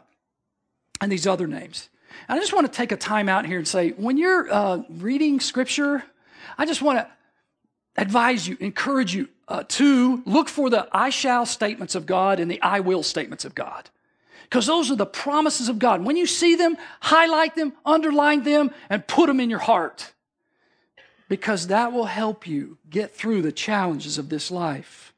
And 1.00 1.11
these 1.11 1.26
other 1.26 1.47
names. 1.47 1.88
And 2.28 2.37
I 2.37 2.40
just 2.40 2.52
want 2.52 2.66
to 2.66 2.73
take 2.73 2.92
a 2.92 2.97
time 2.97 3.28
out 3.28 3.47
here 3.47 3.59
and 3.59 3.66
say, 3.66 3.90
when 3.90 4.16
you're 4.16 4.52
uh, 4.52 4.83
reading 4.90 5.40
scripture, 5.40 6.04
I 6.59 6.66
just 6.66 6.83
want 6.83 6.99
to 6.99 7.09
advise 7.97 8.47
you, 8.47 8.57
encourage 8.61 9.14
you 9.14 9.28
uh, 9.49 9.64
to 9.69 10.23
look 10.26 10.49
for 10.49 10.71
the 10.71 10.88
I 10.92 11.11
shall 11.11 11.47
statements 11.47 11.95
of 11.95 12.07
God 12.07 12.38
and 12.38 12.50
the 12.50 12.61
I 12.62 12.80
will 12.80 13.02
statements 13.02 13.45
of 13.45 13.54
God. 13.54 13.88
Because 14.45 14.66
those 14.66 14.90
are 14.90 14.97
the 14.97 15.07
promises 15.07 15.69
of 15.69 15.78
God. 15.78 16.04
When 16.04 16.16
you 16.16 16.26
see 16.26 16.57
them, 16.57 16.76
highlight 17.00 17.54
them, 17.54 17.73
underline 17.85 18.42
them, 18.42 18.71
and 18.88 19.07
put 19.07 19.26
them 19.26 19.40
in 19.40 19.49
your 19.49 19.61
heart. 19.61 20.12
Because 21.28 21.69
that 21.69 21.92
will 21.92 22.07
help 22.07 22.47
you 22.47 22.76
get 22.88 23.14
through 23.14 23.42
the 23.42 23.52
challenges 23.52 24.19
of 24.19 24.28
this 24.28 24.50
life. 24.50 25.12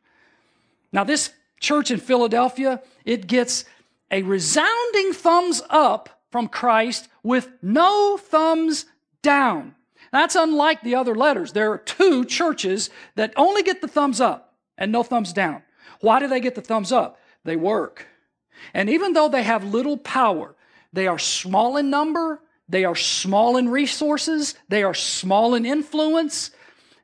Now, 0.93 1.05
this 1.05 1.31
church 1.61 1.91
in 1.91 1.99
Philadelphia, 1.99 2.83
it 3.07 3.27
gets 3.27 3.65
a 4.13 4.23
resounding 4.23 5.13
thumbs 5.13 5.63
up 5.71 6.23
from 6.31 6.47
Christ 6.47 7.09
with 7.23 7.49
no 7.63 8.17
thumbs 8.17 8.87
down. 9.23 9.75
That's 10.13 10.37
unlike 10.37 10.83
the 10.83 10.95
other 10.95 11.15
letters. 11.15 11.53
There 11.53 11.73
are 11.73 11.79
two 11.79 12.27
churches 12.27 12.91
that 13.17 13.33
only 13.37 13.63
get 13.63 13.81
the 13.81 13.89
thumbs 13.89 14.21
up 14.21 14.55
and 14.77 14.93
no 14.93 15.03
thumbs 15.03 15.33
down. 15.33 15.63
Why 16.01 16.21
do 16.21 16.29
they 16.29 16.41
get 16.41 16.55
the 16.55 16.61
thumbs 16.61 16.93
up? 16.93 17.19
They 17.45 17.57
work. 17.57 18.07
And 18.75 18.91
even 18.91 19.15
though 19.15 19.29
they 19.29 19.43
have 19.43 19.65
little 19.65 19.97
power, 19.97 20.55
they 20.93 21.07
are 21.07 21.19
small 21.19 21.79
in 21.79 21.89
number, 21.89 22.41
they 22.69 22.85
are 22.85 22.95
small 22.95 23.57
in 23.57 23.71
resources, 23.71 24.55
they 24.69 24.83
are 24.83 24.95
small 24.95 25.55
in 25.55 25.65
influence. 25.65 26.51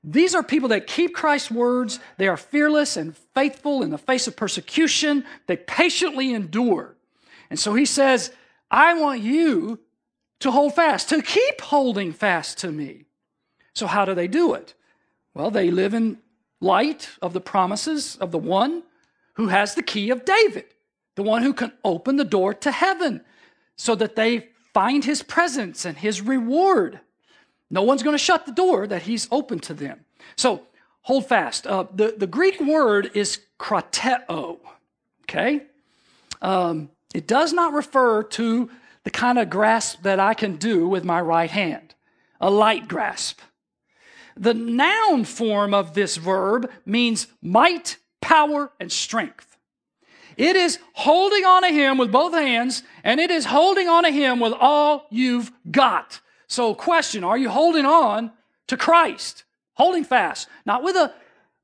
These 0.05 0.35
are 0.35 0.43
people 0.43 0.69
that 0.69 0.87
keep 0.87 1.15
Christ's 1.15 1.51
words. 1.51 1.99
They 2.19 2.29
are 2.29 2.37
fearless 2.37 2.97
and 2.97 3.17
faithful 3.35 3.83
in 3.83 3.91
the 3.91 3.99
face 3.99 4.29
of 4.29 4.37
persecution. 4.37 5.25
They 5.47 5.57
patiently 5.57 6.33
endure. 6.33 6.95
And 7.51 7.59
so 7.59 7.75
he 7.75 7.85
says, 7.85 8.33
I 8.71 8.95
want 8.95 9.23
you 9.23 9.81
to 10.41 10.51
hold 10.51 10.75
fast, 10.75 11.09
to 11.09 11.23
keep 11.23 11.61
holding 11.61 12.13
fast 12.13 12.59
to 12.59 12.71
me. 12.71 13.05
So, 13.75 13.87
how 13.87 14.05
do 14.05 14.15
they 14.15 14.29
do 14.29 14.55
it? 14.55 14.75
Well, 15.35 15.51
they 15.51 15.71
live 15.71 15.95
in 15.95 16.19
light 16.61 17.11
of 17.23 17.33
the 17.33 17.41
promises 17.41 18.17
of 18.17 18.33
the 18.33 18.39
one 18.39 18.83
who 19.35 19.49
has 19.49 19.75
the 19.75 19.83
key 19.83 20.11
of 20.11 20.25
David, 20.25 20.67
the 21.15 21.23
one 21.23 21.43
who 21.43 21.53
can 21.53 21.73
open 21.85 22.17
the 22.17 22.25
door 22.25 22.55
to 22.55 22.73
heaven 22.73 23.23
so 23.77 23.95
that 23.95 24.17
they 24.17 24.49
find 24.75 25.05
his 25.05 25.23
presence 25.23 25.85
and 25.85 25.97
his 25.97 26.21
reward. 26.21 27.01
No 27.71 27.83
one's 27.83 28.03
going 28.03 28.15
to 28.15 28.23
shut 28.23 28.47
the 28.47 28.53
door 28.53 28.87
that 28.87 29.03
he's 29.03 29.29
open 29.31 29.61
to 29.61 29.75
them. 29.75 30.05
So, 30.37 30.63
hold 31.03 31.27
fast. 31.27 31.67
Uh, 31.67 31.87
the, 31.95 32.15
the 32.17 32.27
Greek 32.27 32.61
word 32.61 33.11
is 33.15 33.41
krateo, 33.59 34.59
okay? 35.23 35.63
Um, 36.43 36.91
it 37.15 37.27
does 37.27 37.53
not 37.53 37.73
refer 37.73 38.23
to 38.23 38.71
the 39.05 39.11
kind 39.11 39.39
of 39.39 39.49
grasp 39.49 40.03
that 40.03 40.21
I 40.21 40.35
can 40.35 40.57
do 40.57 40.89
with 40.89 41.05
my 41.05 41.21
right 41.21 41.51
hand, 41.51 41.95
a 42.41 42.51
light 42.51 42.89
grasp. 42.89 43.41
The 44.37 44.55
noun 44.55 45.25
form 45.25 45.75
of 45.75 45.95
this 45.95 46.17
verb 46.17 46.71
means 46.85 47.27
might, 47.43 47.97
power, 48.21 48.71
and 48.79 48.93
strength. 48.93 49.57
It 50.37 50.55
is 50.55 50.79
holding 50.93 51.45
on 51.45 51.63
to 51.63 51.69
Him 51.69 51.99
with 51.99 52.13
both 52.13 52.33
hands, 52.33 52.85
and 53.03 53.19
it 53.19 53.31
is 53.31 53.47
holding 53.47 53.89
on 53.89 54.05
to 54.05 54.11
Him 54.11 54.39
with 54.39 54.53
all 54.53 55.07
you've 55.11 55.51
got. 55.71 56.21
So, 56.47 56.75
question 56.75 57.25
Are 57.25 57.37
you 57.37 57.49
holding 57.49 57.85
on 57.85 58.31
to 58.69 58.77
Christ? 58.77 59.45
Holding 59.75 60.05
fast, 60.05 60.49
not 60.65 60.83
with 60.83 60.97
a, 60.97 61.13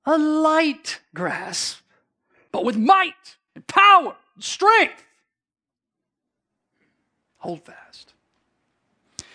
a 0.07 0.19
light 0.19 1.01
grasp, 1.15 1.81
but 2.53 2.65
with 2.65 2.77
might 2.77 3.37
and 3.55 3.67
power 3.67 4.17
and 4.35 4.45
strength. 4.45 5.05
Hold 7.45 7.61
fast. 7.63 8.15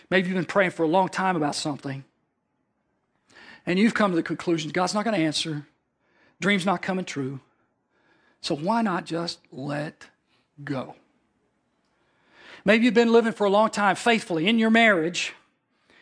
Maybe 0.10 0.30
you've 0.30 0.36
been 0.36 0.46
praying 0.46 0.72
for 0.72 0.82
a 0.82 0.88
long 0.88 1.10
time 1.10 1.36
about 1.36 1.54
something, 1.54 2.04
and 3.68 3.78
you've 3.78 3.94
come 3.94 4.10
to 4.10 4.16
the 4.16 4.24
conclusion 4.24 4.72
God's 4.72 4.96
not 4.96 5.06
going 5.06 5.16
to 5.16 5.24
answer, 5.24 5.68
dream's 6.42 6.66
not 6.66 6.82
coming 6.82 7.06
true. 7.06 7.40
So 8.42 8.56
why 8.56 8.82
not 8.82 9.06
just 9.06 9.38
let 9.52 10.08
go? 10.64 10.96
Maybe 12.66 12.86
you've 12.86 12.96
been 12.96 13.12
living 13.12 13.32
for 13.32 13.46
a 13.46 13.50
long 13.52 13.70
time 13.70 13.96
faithfully 13.96 14.48
in 14.48 14.58
your 14.58 14.72
marriage, 14.72 15.34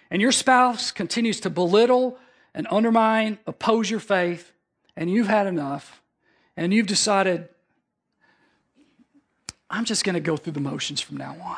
and 0.10 0.22
your 0.22 0.32
spouse 0.32 0.92
continues 0.92 1.42
to 1.42 1.50
belittle 1.50 2.18
and 2.54 2.68
undermine, 2.72 3.38
oppose 3.46 3.92
your 3.92 4.00
faith, 4.00 4.54
and 4.96 5.12
you've 5.12 5.28
had 5.28 5.46
enough, 5.46 6.02
and 6.56 6.74
you've 6.74 6.88
decided, 6.88 7.50
I'm 9.70 9.84
just 9.84 10.06
going 10.06 10.14
to 10.14 10.22
go 10.22 10.38
through 10.38 10.54
the 10.54 10.62
motions 10.62 11.02
from 11.02 11.18
now 11.18 11.36
on. 11.44 11.58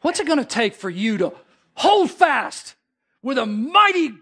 What's 0.00 0.20
it 0.20 0.26
going 0.26 0.38
to 0.38 0.44
take 0.44 0.74
for 0.74 0.90
you 0.90 1.18
to 1.18 1.32
hold 1.74 2.10
fast 2.10 2.74
with 3.22 3.38
a 3.38 3.46
mighty 3.46 4.14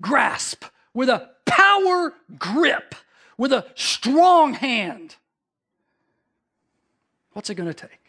grasp, 0.00 0.64
with 0.92 1.08
a 1.08 1.30
power 1.44 2.14
grip, 2.38 2.94
with 3.36 3.52
a 3.52 3.66
strong 3.74 4.54
hand? 4.54 5.16
What's 7.32 7.50
it 7.50 7.56
going 7.56 7.68
to 7.68 7.74
take? 7.74 8.00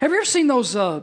Have 0.00 0.10
you 0.10 0.16
ever 0.16 0.24
seen 0.24 0.46
those 0.46 0.74
uh, 0.76 1.02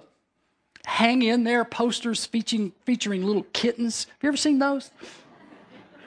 hang 0.86 1.22
in 1.22 1.44
there 1.44 1.66
posters 1.66 2.26
featuring, 2.26 2.74
featuring 2.86 3.26
little 3.26 3.46
kittens? 3.54 4.06
Have 4.06 4.24
you 4.24 4.28
ever 4.30 4.38
seen 4.38 4.60
those? 4.60 4.92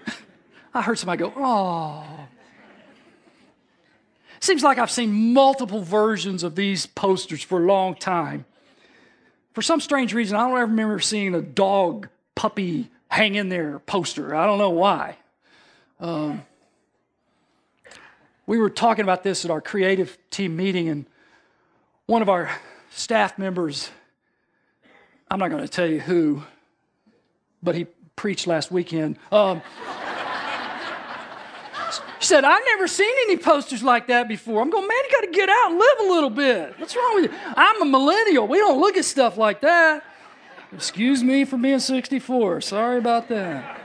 I 0.74 0.82
heard 0.82 0.98
somebody 0.98 1.20
go, 1.20 1.32
oh. 1.36 2.04
Seems 4.40 4.62
like 4.62 4.78
I've 4.78 4.90
seen 4.90 5.32
multiple 5.32 5.82
versions 5.82 6.42
of 6.42 6.54
these 6.54 6.86
posters 6.86 7.42
for 7.42 7.62
a 7.62 7.66
long 7.66 7.94
time. 7.94 8.44
For 9.58 9.62
some 9.62 9.80
strange 9.80 10.14
reason, 10.14 10.36
I 10.36 10.46
don't 10.46 10.56
ever 10.56 10.66
remember 10.66 11.00
seeing 11.00 11.34
a 11.34 11.42
dog 11.42 12.06
puppy 12.36 12.92
hang 13.08 13.34
in 13.34 13.48
there 13.48 13.80
poster. 13.80 14.32
I 14.32 14.46
don't 14.46 14.58
know 14.58 14.70
why. 14.70 15.16
Um, 15.98 16.42
we 18.46 18.58
were 18.58 18.70
talking 18.70 19.02
about 19.02 19.24
this 19.24 19.44
at 19.44 19.50
our 19.50 19.60
creative 19.60 20.16
team 20.30 20.54
meeting, 20.54 20.88
and 20.88 21.06
one 22.06 22.22
of 22.22 22.28
our 22.28 22.48
staff 22.92 23.36
members, 23.36 23.90
I'm 25.28 25.40
not 25.40 25.50
going 25.50 25.64
to 25.64 25.68
tell 25.68 25.88
you 25.88 25.98
who, 25.98 26.44
but 27.60 27.74
he 27.74 27.86
preached 28.14 28.46
last 28.46 28.70
weekend. 28.70 29.18
Um, 29.32 29.60
said, 32.28 32.44
I've 32.44 32.62
never 32.66 32.86
seen 32.86 33.12
any 33.24 33.36
posters 33.36 33.82
like 33.82 34.06
that 34.08 34.28
before. 34.28 34.60
I'm 34.60 34.70
going, 34.70 34.86
man, 34.86 34.96
you 34.96 35.10
got 35.10 35.26
to 35.26 35.32
get 35.32 35.48
out 35.48 35.70
and 35.70 35.78
live 35.78 35.98
a 36.00 36.02
little 36.04 36.30
bit. 36.30 36.78
What's 36.78 36.94
wrong 36.94 37.14
with 37.14 37.32
you? 37.32 37.38
I'm 37.56 37.82
a 37.82 37.84
millennial. 37.86 38.46
We 38.46 38.58
don't 38.58 38.80
look 38.80 38.96
at 38.96 39.04
stuff 39.04 39.38
like 39.38 39.62
that. 39.62 40.04
Excuse 40.72 41.24
me 41.24 41.44
for 41.44 41.56
being 41.56 41.78
64. 41.78 42.60
Sorry 42.60 42.98
about 42.98 43.28
that. 43.28 43.80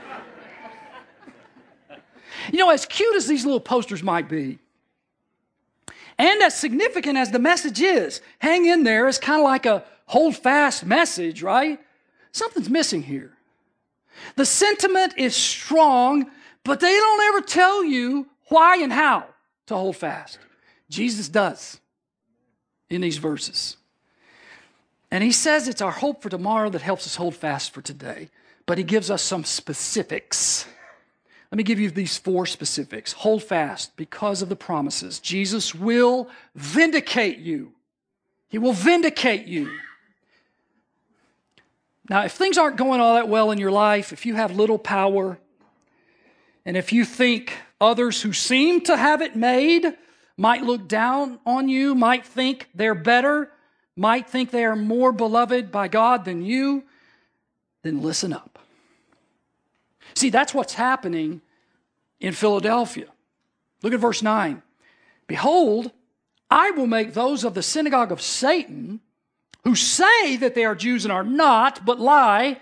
You 2.52 2.58
know, 2.58 2.70
as 2.70 2.84
cute 2.84 3.16
as 3.16 3.26
these 3.26 3.46
little 3.46 3.60
posters 3.60 4.02
might 4.02 4.28
be, 4.28 4.58
and 6.18 6.42
as 6.42 6.54
significant 6.54 7.16
as 7.16 7.30
the 7.30 7.38
message 7.38 7.80
is, 7.80 8.20
hang 8.38 8.66
in 8.66 8.84
there 8.84 9.08
is 9.08 9.18
kind 9.18 9.40
of 9.40 9.44
like 9.44 9.64
a 9.64 9.82
hold 10.06 10.36
fast 10.36 10.84
message, 10.84 11.42
right? 11.42 11.80
Something's 12.32 12.68
missing 12.68 13.02
here. 13.02 13.32
The 14.36 14.44
sentiment 14.44 15.14
is 15.16 15.34
strong, 15.34 16.30
but 16.62 16.80
they 16.80 16.92
don't 16.92 17.22
ever 17.22 17.40
tell 17.40 17.82
you 17.82 18.28
why 18.54 18.78
and 18.78 18.92
how 18.92 19.26
to 19.66 19.74
hold 19.74 19.96
fast. 19.96 20.38
Jesus 20.88 21.28
does 21.28 21.80
in 22.88 23.00
these 23.00 23.18
verses. 23.18 23.76
And 25.10 25.22
he 25.22 25.32
says 25.32 25.68
it's 25.68 25.82
our 25.82 25.90
hope 25.90 26.22
for 26.22 26.28
tomorrow 26.28 26.70
that 26.70 26.82
helps 26.82 27.06
us 27.06 27.16
hold 27.16 27.34
fast 27.34 27.72
for 27.72 27.82
today. 27.82 28.30
But 28.66 28.78
he 28.78 28.84
gives 28.84 29.10
us 29.10 29.22
some 29.22 29.44
specifics. 29.44 30.66
Let 31.50 31.58
me 31.58 31.64
give 31.64 31.78
you 31.78 31.90
these 31.90 32.16
four 32.16 32.46
specifics. 32.46 33.12
Hold 33.12 33.42
fast 33.42 33.96
because 33.96 34.42
of 34.42 34.48
the 34.48 34.56
promises. 34.56 35.20
Jesus 35.20 35.74
will 35.74 36.28
vindicate 36.54 37.38
you. 37.38 37.72
He 38.48 38.58
will 38.58 38.72
vindicate 38.72 39.46
you. 39.46 39.70
Now, 42.08 42.24
if 42.24 42.32
things 42.32 42.58
aren't 42.58 42.76
going 42.76 43.00
all 43.00 43.14
that 43.14 43.28
well 43.28 43.50
in 43.50 43.58
your 43.58 43.70
life, 43.70 44.12
if 44.12 44.26
you 44.26 44.34
have 44.34 44.56
little 44.56 44.78
power, 44.78 45.38
and 46.64 46.76
if 46.76 46.92
you 46.92 47.04
think 47.04 47.52
others 47.80 48.22
who 48.22 48.32
seem 48.32 48.80
to 48.82 48.96
have 48.96 49.20
it 49.20 49.36
made 49.36 49.94
might 50.36 50.62
look 50.62 50.88
down 50.88 51.38
on 51.44 51.68
you, 51.68 51.94
might 51.94 52.24
think 52.24 52.68
they're 52.74 52.94
better, 52.94 53.50
might 53.96 54.28
think 54.28 54.50
they 54.50 54.64
are 54.64 54.76
more 54.76 55.12
beloved 55.12 55.70
by 55.70 55.88
God 55.88 56.24
than 56.24 56.42
you, 56.42 56.84
then 57.82 58.02
listen 58.02 58.32
up. 58.32 58.58
See, 60.14 60.30
that's 60.30 60.54
what's 60.54 60.74
happening 60.74 61.42
in 62.20 62.32
Philadelphia. 62.32 63.06
Look 63.82 63.92
at 63.92 64.00
verse 64.00 64.22
9. 64.22 64.62
Behold, 65.26 65.92
I 66.50 66.70
will 66.70 66.86
make 66.86 67.14
those 67.14 67.44
of 67.44 67.54
the 67.54 67.62
synagogue 67.62 68.12
of 68.12 68.22
Satan 68.22 69.00
who 69.64 69.74
say 69.74 70.36
that 70.36 70.54
they 70.54 70.64
are 70.64 70.74
Jews 70.74 71.04
and 71.04 71.12
are 71.12 71.24
not, 71.24 71.84
but 71.84 72.00
lie 72.00 72.60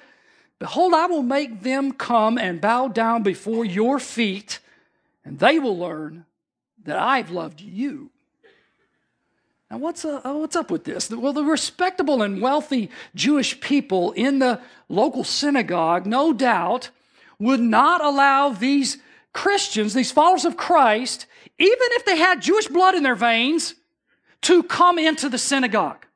Behold, 0.62 0.94
I 0.94 1.06
will 1.06 1.24
make 1.24 1.62
them 1.62 1.90
come 1.90 2.38
and 2.38 2.60
bow 2.60 2.86
down 2.86 3.24
before 3.24 3.64
your 3.64 3.98
feet, 3.98 4.60
and 5.24 5.40
they 5.40 5.58
will 5.58 5.76
learn 5.76 6.24
that 6.84 6.96
I've 6.96 7.32
loved 7.32 7.60
you. 7.60 8.10
Now, 9.68 9.78
what's, 9.78 10.04
uh, 10.04 10.20
what's 10.22 10.54
up 10.54 10.70
with 10.70 10.84
this? 10.84 11.10
Well, 11.10 11.32
the 11.32 11.42
respectable 11.42 12.22
and 12.22 12.40
wealthy 12.40 12.90
Jewish 13.12 13.60
people 13.60 14.12
in 14.12 14.38
the 14.38 14.60
local 14.88 15.24
synagogue, 15.24 16.06
no 16.06 16.32
doubt, 16.32 16.90
would 17.40 17.58
not 17.58 18.00
allow 18.00 18.50
these 18.50 18.98
Christians, 19.32 19.94
these 19.94 20.12
followers 20.12 20.44
of 20.44 20.56
Christ, 20.56 21.26
even 21.58 21.88
if 21.94 22.04
they 22.04 22.18
had 22.18 22.40
Jewish 22.40 22.68
blood 22.68 22.94
in 22.94 23.02
their 23.02 23.16
veins, 23.16 23.74
to 24.42 24.62
come 24.62 24.96
into 24.96 25.28
the 25.28 25.38
synagogue. 25.38 26.06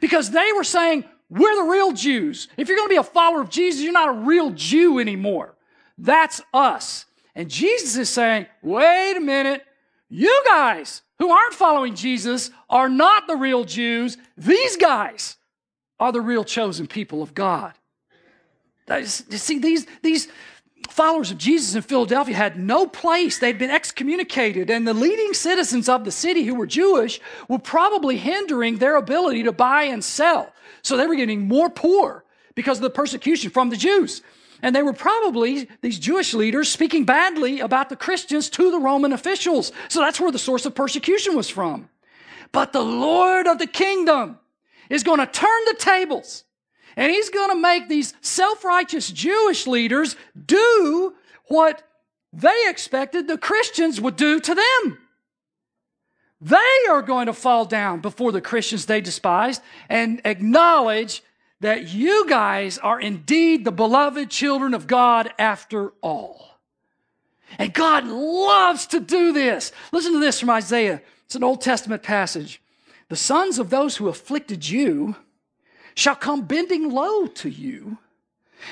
Because 0.00 0.30
they 0.30 0.52
were 0.54 0.64
saying, 0.64 1.04
we're 1.30 1.54
the 1.56 1.70
real 1.70 1.92
Jews. 1.92 2.48
If 2.56 2.68
you're 2.68 2.76
going 2.76 2.88
to 2.88 2.94
be 2.94 2.98
a 2.98 3.04
follower 3.04 3.40
of 3.40 3.50
Jesus, 3.50 3.82
you're 3.82 3.92
not 3.92 4.08
a 4.08 4.20
real 4.20 4.50
Jew 4.50 4.98
anymore. 4.98 5.54
That's 5.96 6.42
us. 6.52 7.06
And 7.34 7.48
Jesus 7.48 7.96
is 7.96 8.08
saying, 8.08 8.46
wait 8.62 9.16
a 9.16 9.20
minute, 9.20 9.64
you 10.08 10.42
guys 10.44 11.02
who 11.18 11.30
aren't 11.30 11.54
following 11.54 11.94
Jesus 11.94 12.50
are 12.68 12.88
not 12.88 13.28
the 13.28 13.36
real 13.36 13.64
Jews. 13.64 14.16
These 14.36 14.76
guys 14.76 15.36
are 16.00 16.10
the 16.10 16.20
real 16.20 16.44
chosen 16.44 16.86
people 16.86 17.22
of 17.22 17.34
God. 17.34 17.74
See, 19.04 19.60
these, 19.60 19.86
these 20.02 20.26
followers 20.88 21.30
of 21.30 21.38
Jesus 21.38 21.76
in 21.76 21.82
Philadelphia 21.82 22.34
had 22.34 22.58
no 22.58 22.86
place. 22.86 23.38
They'd 23.38 23.58
been 23.58 23.70
excommunicated, 23.70 24.68
and 24.68 24.88
the 24.88 24.94
leading 24.94 25.32
citizens 25.32 25.88
of 25.88 26.04
the 26.04 26.10
city 26.10 26.42
who 26.42 26.56
were 26.56 26.66
Jewish 26.66 27.20
were 27.48 27.60
probably 27.60 28.16
hindering 28.16 28.78
their 28.78 28.96
ability 28.96 29.44
to 29.44 29.52
buy 29.52 29.84
and 29.84 30.02
sell. 30.02 30.52
So 30.82 30.96
they 30.96 31.06
were 31.06 31.16
getting 31.16 31.46
more 31.46 31.70
poor 31.70 32.24
because 32.54 32.78
of 32.78 32.82
the 32.82 32.90
persecution 32.90 33.50
from 33.50 33.70
the 33.70 33.76
Jews. 33.76 34.22
And 34.62 34.76
they 34.76 34.82
were 34.82 34.92
probably, 34.92 35.68
these 35.80 35.98
Jewish 35.98 36.34
leaders, 36.34 36.68
speaking 36.68 37.04
badly 37.04 37.60
about 37.60 37.88
the 37.88 37.96
Christians 37.96 38.50
to 38.50 38.70
the 38.70 38.78
Roman 38.78 39.12
officials. 39.12 39.72
So 39.88 40.00
that's 40.00 40.20
where 40.20 40.30
the 40.30 40.38
source 40.38 40.66
of 40.66 40.74
persecution 40.74 41.34
was 41.34 41.48
from. 41.48 41.88
But 42.52 42.72
the 42.72 42.82
Lord 42.82 43.46
of 43.46 43.58
the 43.58 43.66
kingdom 43.66 44.38
is 44.90 45.02
going 45.02 45.20
to 45.20 45.26
turn 45.26 45.64
the 45.66 45.76
tables 45.78 46.44
and 46.96 47.10
he's 47.10 47.30
going 47.30 47.50
to 47.50 47.56
make 47.56 47.88
these 47.88 48.14
self 48.20 48.64
righteous 48.64 49.10
Jewish 49.10 49.66
leaders 49.66 50.16
do 50.46 51.14
what 51.46 51.82
they 52.32 52.66
expected 52.68 53.26
the 53.26 53.38
Christians 53.38 54.00
would 54.00 54.16
do 54.16 54.40
to 54.40 54.54
them. 54.54 54.98
They 56.40 56.56
are 56.88 57.02
going 57.02 57.26
to 57.26 57.32
fall 57.32 57.64
down 57.64 58.00
before 58.00 58.32
the 58.32 58.40
Christians 58.40 58.86
they 58.86 59.00
despised 59.00 59.62
and 59.88 60.20
acknowledge 60.24 61.22
that 61.60 61.88
you 61.88 62.26
guys 62.28 62.78
are 62.78 62.98
indeed 62.98 63.64
the 63.64 63.72
beloved 63.72 64.30
children 64.30 64.72
of 64.72 64.86
God 64.86 65.32
after 65.38 65.92
all. 66.00 66.58
And 67.58 67.74
God 67.74 68.06
loves 68.06 68.86
to 68.88 69.00
do 69.00 69.32
this. 69.32 69.72
Listen 69.92 70.12
to 70.12 70.20
this 70.20 70.40
from 70.40 70.50
Isaiah. 70.50 71.02
It's 71.26 71.34
an 71.34 71.44
Old 71.44 71.60
Testament 71.60 72.02
passage. 72.02 72.62
The 73.08 73.16
sons 73.16 73.58
of 73.58 73.70
those 73.70 73.96
who 73.96 74.08
afflicted 74.08 74.68
you 74.68 75.16
shall 75.94 76.14
come 76.14 76.46
bending 76.46 76.90
low 76.90 77.26
to 77.26 77.50
you, 77.50 77.98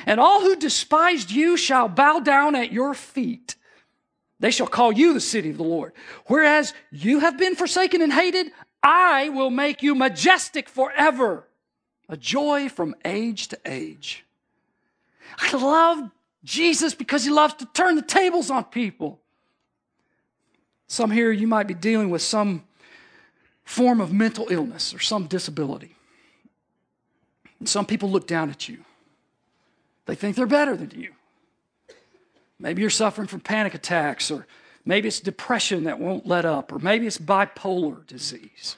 and 0.06 0.20
all 0.20 0.40
who 0.40 0.56
despised 0.56 1.30
you 1.30 1.56
shall 1.56 1.88
bow 1.88 2.20
down 2.20 2.54
at 2.54 2.72
your 2.72 2.94
feet. 2.94 3.56
They 4.40 4.50
shall 4.50 4.66
call 4.66 4.92
you 4.92 5.14
the 5.14 5.20
city 5.20 5.50
of 5.50 5.56
the 5.56 5.64
Lord. 5.64 5.92
Whereas 6.26 6.72
you 6.92 7.20
have 7.20 7.36
been 7.36 7.56
forsaken 7.56 8.02
and 8.02 8.12
hated, 8.12 8.52
I 8.82 9.30
will 9.30 9.50
make 9.50 9.82
you 9.82 9.94
majestic 9.94 10.68
forever, 10.68 11.48
a 12.08 12.16
joy 12.16 12.68
from 12.68 12.94
age 13.04 13.48
to 13.48 13.58
age. 13.66 14.24
I 15.38 15.56
love 15.56 16.10
Jesus 16.44 16.94
because 16.94 17.24
he 17.24 17.30
loves 17.30 17.54
to 17.54 17.66
turn 17.66 17.96
the 17.96 18.02
tables 18.02 18.50
on 18.50 18.64
people. 18.64 19.20
Some 20.86 21.10
here, 21.10 21.32
you 21.32 21.46
might 21.46 21.66
be 21.66 21.74
dealing 21.74 22.08
with 22.08 22.22
some 22.22 22.64
form 23.64 24.00
of 24.00 24.12
mental 24.12 24.46
illness 24.50 24.94
or 24.94 25.00
some 25.00 25.26
disability. 25.26 25.94
And 27.58 27.68
some 27.68 27.84
people 27.84 28.10
look 28.10 28.26
down 28.26 28.50
at 28.50 28.68
you. 28.68 28.84
They 30.06 30.14
think 30.14 30.36
they're 30.36 30.46
better 30.46 30.76
than 30.76 30.90
you. 30.98 31.12
Maybe 32.58 32.80
you're 32.80 32.90
suffering 32.90 33.28
from 33.28 33.40
panic 33.40 33.74
attacks, 33.74 34.30
or 34.30 34.46
maybe 34.84 35.08
it's 35.08 35.20
depression 35.20 35.84
that 35.84 36.00
won't 36.00 36.26
let 36.26 36.44
up, 36.44 36.72
or 36.72 36.78
maybe 36.78 37.06
it's 37.06 37.18
bipolar 37.18 38.06
disease. 38.06 38.76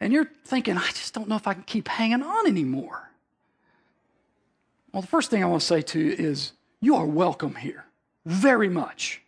And 0.00 0.12
you're 0.12 0.30
thinking, 0.44 0.76
I 0.76 0.88
just 0.88 1.14
don't 1.14 1.28
know 1.28 1.36
if 1.36 1.46
I 1.46 1.54
can 1.54 1.64
keep 1.64 1.88
hanging 1.88 2.22
on 2.22 2.46
anymore. 2.46 3.10
Well, 4.92 5.02
the 5.02 5.08
first 5.08 5.30
thing 5.30 5.42
I 5.42 5.46
want 5.46 5.62
to 5.62 5.66
say 5.66 5.82
to 5.82 6.00
you 6.00 6.12
is 6.12 6.52
you 6.80 6.96
are 6.96 7.06
welcome 7.06 7.56
here, 7.56 7.84
very 8.24 8.68
much. 8.68 9.22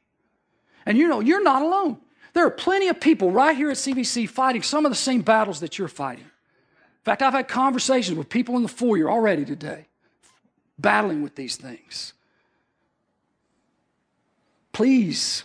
And 0.86 0.96
you 0.96 1.08
know, 1.08 1.20
you're 1.20 1.42
not 1.42 1.62
alone. 1.62 1.98
There 2.32 2.46
are 2.46 2.50
plenty 2.50 2.88
of 2.88 3.00
people 3.00 3.32
right 3.32 3.56
here 3.56 3.70
at 3.70 3.76
CVC 3.76 4.28
fighting 4.28 4.62
some 4.62 4.86
of 4.86 4.92
the 4.92 4.96
same 4.96 5.22
battles 5.22 5.60
that 5.60 5.78
you're 5.78 5.88
fighting. 5.88 6.24
In 6.24 7.04
fact, 7.04 7.22
I've 7.22 7.32
had 7.32 7.48
conversations 7.48 8.16
with 8.16 8.28
people 8.28 8.56
in 8.56 8.62
the 8.62 8.68
foyer 8.68 9.10
already 9.10 9.44
today 9.44 9.86
battling 10.78 11.22
with 11.22 11.34
these 11.34 11.56
things. 11.56 12.12
Please 14.80 15.44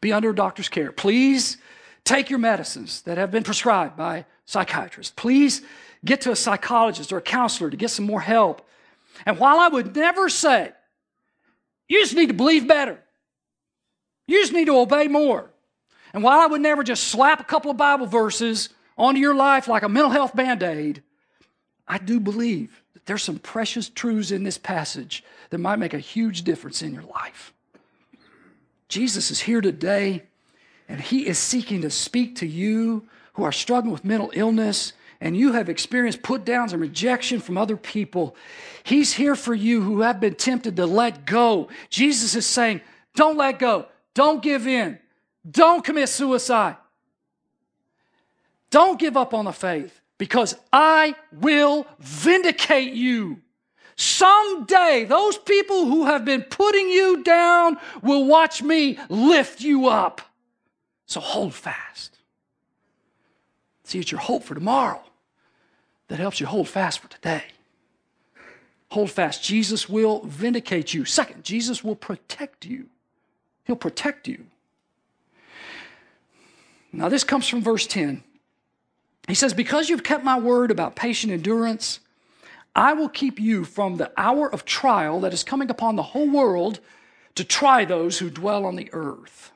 be 0.00 0.12
under 0.12 0.30
a 0.30 0.34
doctor's 0.34 0.68
care. 0.68 0.92
Please 0.92 1.56
take 2.04 2.30
your 2.30 2.38
medicines 2.38 3.02
that 3.02 3.18
have 3.18 3.32
been 3.32 3.42
prescribed 3.42 3.96
by 3.96 4.26
psychiatrists. 4.44 5.12
Please 5.16 5.62
get 6.04 6.20
to 6.20 6.30
a 6.30 6.36
psychologist 6.36 7.12
or 7.12 7.16
a 7.16 7.20
counselor 7.20 7.68
to 7.68 7.76
get 7.76 7.90
some 7.90 8.04
more 8.04 8.20
help. 8.20 8.64
And 9.26 9.40
while 9.40 9.58
I 9.58 9.66
would 9.66 9.96
never 9.96 10.28
say, 10.28 10.70
you 11.88 11.98
just 12.00 12.14
need 12.14 12.28
to 12.28 12.32
believe 12.32 12.68
better, 12.68 13.02
you 14.28 14.40
just 14.40 14.52
need 14.52 14.66
to 14.66 14.78
obey 14.78 15.08
more. 15.08 15.50
And 16.12 16.22
while 16.22 16.38
I 16.38 16.46
would 16.46 16.60
never 16.60 16.84
just 16.84 17.08
slap 17.08 17.40
a 17.40 17.44
couple 17.44 17.72
of 17.72 17.76
Bible 17.76 18.06
verses 18.06 18.68
onto 18.96 19.18
your 19.18 19.34
life 19.34 19.66
like 19.66 19.82
a 19.82 19.88
mental 19.88 20.12
health 20.12 20.36
band 20.36 20.62
aid, 20.62 21.02
I 21.88 21.98
do 21.98 22.20
believe 22.20 22.84
that 22.94 23.04
there's 23.06 23.24
some 23.24 23.40
precious 23.40 23.88
truths 23.88 24.30
in 24.30 24.44
this 24.44 24.58
passage 24.58 25.24
that 25.50 25.58
might 25.58 25.80
make 25.80 25.92
a 25.92 25.98
huge 25.98 26.42
difference 26.42 26.82
in 26.82 26.94
your 26.94 27.02
life. 27.02 27.52
Jesus 28.88 29.30
is 29.30 29.40
here 29.40 29.60
today, 29.60 30.22
and 30.88 31.00
he 31.00 31.26
is 31.26 31.38
seeking 31.38 31.82
to 31.82 31.90
speak 31.90 32.36
to 32.36 32.46
you 32.46 33.08
who 33.34 33.44
are 33.44 33.52
struggling 33.52 33.92
with 33.92 34.04
mental 34.04 34.30
illness 34.34 34.92
and 35.20 35.36
you 35.36 35.52
have 35.52 35.68
experienced 35.68 36.22
put 36.22 36.44
downs 36.44 36.72
and 36.72 36.82
rejection 36.82 37.40
from 37.40 37.56
other 37.56 37.76
people. 37.76 38.36
He's 38.82 39.14
here 39.14 39.34
for 39.34 39.54
you 39.54 39.80
who 39.82 40.00
have 40.00 40.20
been 40.20 40.34
tempted 40.34 40.76
to 40.76 40.86
let 40.86 41.24
go. 41.24 41.68
Jesus 41.88 42.34
is 42.34 42.46
saying, 42.46 42.80
Don't 43.14 43.36
let 43.36 43.58
go. 43.58 43.86
Don't 44.14 44.42
give 44.42 44.66
in. 44.66 44.98
Don't 45.48 45.84
commit 45.84 46.08
suicide. 46.08 46.76
Don't 48.70 48.98
give 48.98 49.16
up 49.16 49.32
on 49.32 49.46
the 49.46 49.52
faith 49.52 50.00
because 50.18 50.56
I 50.72 51.14
will 51.32 51.86
vindicate 51.98 52.92
you. 52.92 53.40
Someday, 53.96 55.06
those 55.08 55.38
people 55.38 55.86
who 55.86 56.04
have 56.04 56.24
been 56.24 56.42
putting 56.42 56.88
you 56.88 57.22
down 57.22 57.78
will 58.02 58.26
watch 58.26 58.62
me 58.62 58.98
lift 59.08 59.62
you 59.62 59.88
up. 59.88 60.20
So 61.06 61.20
hold 61.20 61.54
fast. 61.54 62.18
See, 63.84 63.98
it's 63.98 64.12
your 64.12 64.20
hope 64.20 64.42
for 64.42 64.54
tomorrow 64.54 65.00
that 66.08 66.18
helps 66.18 66.40
you 66.40 66.46
hold 66.46 66.68
fast 66.68 66.98
for 66.98 67.08
today. 67.08 67.44
Hold 68.90 69.10
fast. 69.10 69.42
Jesus 69.42 69.88
will 69.88 70.20
vindicate 70.24 70.92
you. 70.92 71.04
Second, 71.04 71.42
Jesus 71.42 71.82
will 71.82 71.96
protect 71.96 72.64
you. 72.64 72.86
He'll 73.64 73.76
protect 73.76 74.28
you. 74.28 74.46
Now, 76.92 77.08
this 77.08 77.24
comes 77.24 77.48
from 77.48 77.62
verse 77.62 77.86
10. 77.86 78.22
He 79.26 79.34
says, 79.34 79.52
Because 79.52 79.88
you've 79.88 80.04
kept 80.04 80.24
my 80.24 80.38
word 80.38 80.70
about 80.70 80.96
patient 80.96 81.32
endurance, 81.32 82.00
I 82.76 82.92
will 82.92 83.08
keep 83.08 83.40
you 83.40 83.64
from 83.64 83.96
the 83.96 84.12
hour 84.18 84.52
of 84.52 84.66
trial 84.66 85.20
that 85.20 85.32
is 85.32 85.42
coming 85.42 85.70
upon 85.70 85.96
the 85.96 86.02
whole 86.02 86.28
world 86.28 86.78
to 87.34 87.42
try 87.42 87.86
those 87.86 88.18
who 88.18 88.28
dwell 88.28 88.66
on 88.66 88.76
the 88.76 88.90
earth. 88.92 89.50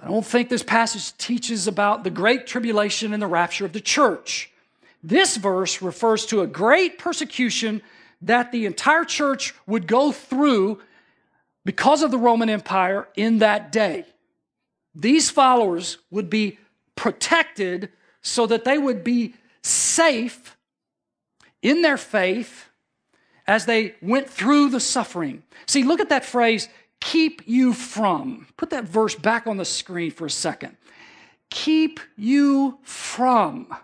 I 0.00 0.06
don't 0.06 0.24
think 0.24 0.50
this 0.50 0.62
passage 0.62 1.16
teaches 1.16 1.66
about 1.66 2.04
the 2.04 2.10
great 2.10 2.46
tribulation 2.46 3.14
and 3.14 3.22
the 3.22 3.26
rapture 3.26 3.64
of 3.64 3.72
the 3.72 3.80
church. 3.80 4.50
This 5.02 5.38
verse 5.38 5.80
refers 5.80 6.26
to 6.26 6.42
a 6.42 6.46
great 6.46 6.98
persecution 6.98 7.80
that 8.20 8.52
the 8.52 8.66
entire 8.66 9.06
church 9.06 9.54
would 9.66 9.86
go 9.86 10.12
through 10.12 10.82
because 11.64 12.02
of 12.02 12.10
the 12.10 12.18
Roman 12.18 12.50
Empire 12.50 13.08
in 13.16 13.38
that 13.38 13.72
day. 13.72 14.04
These 14.94 15.30
followers 15.30 15.96
would 16.10 16.28
be 16.28 16.58
protected 16.96 17.88
so 18.20 18.44
that 18.44 18.64
they 18.64 18.76
would 18.76 19.02
be 19.02 19.34
safe 19.62 20.54
in 21.62 21.82
their 21.82 21.96
faith 21.96 22.68
as 23.46 23.66
they 23.66 23.94
went 24.02 24.28
through 24.28 24.68
the 24.68 24.80
suffering. 24.80 25.42
See, 25.66 25.82
look 25.82 26.00
at 26.00 26.10
that 26.10 26.24
phrase, 26.24 26.68
keep 27.00 27.42
you 27.46 27.72
from. 27.72 28.46
Put 28.56 28.70
that 28.70 28.84
verse 28.84 29.14
back 29.14 29.46
on 29.46 29.56
the 29.56 29.64
screen 29.64 30.10
for 30.10 30.26
a 30.26 30.30
second. 30.30 30.76
Keep 31.50 32.00
you 32.16 32.78
from. 32.82 33.74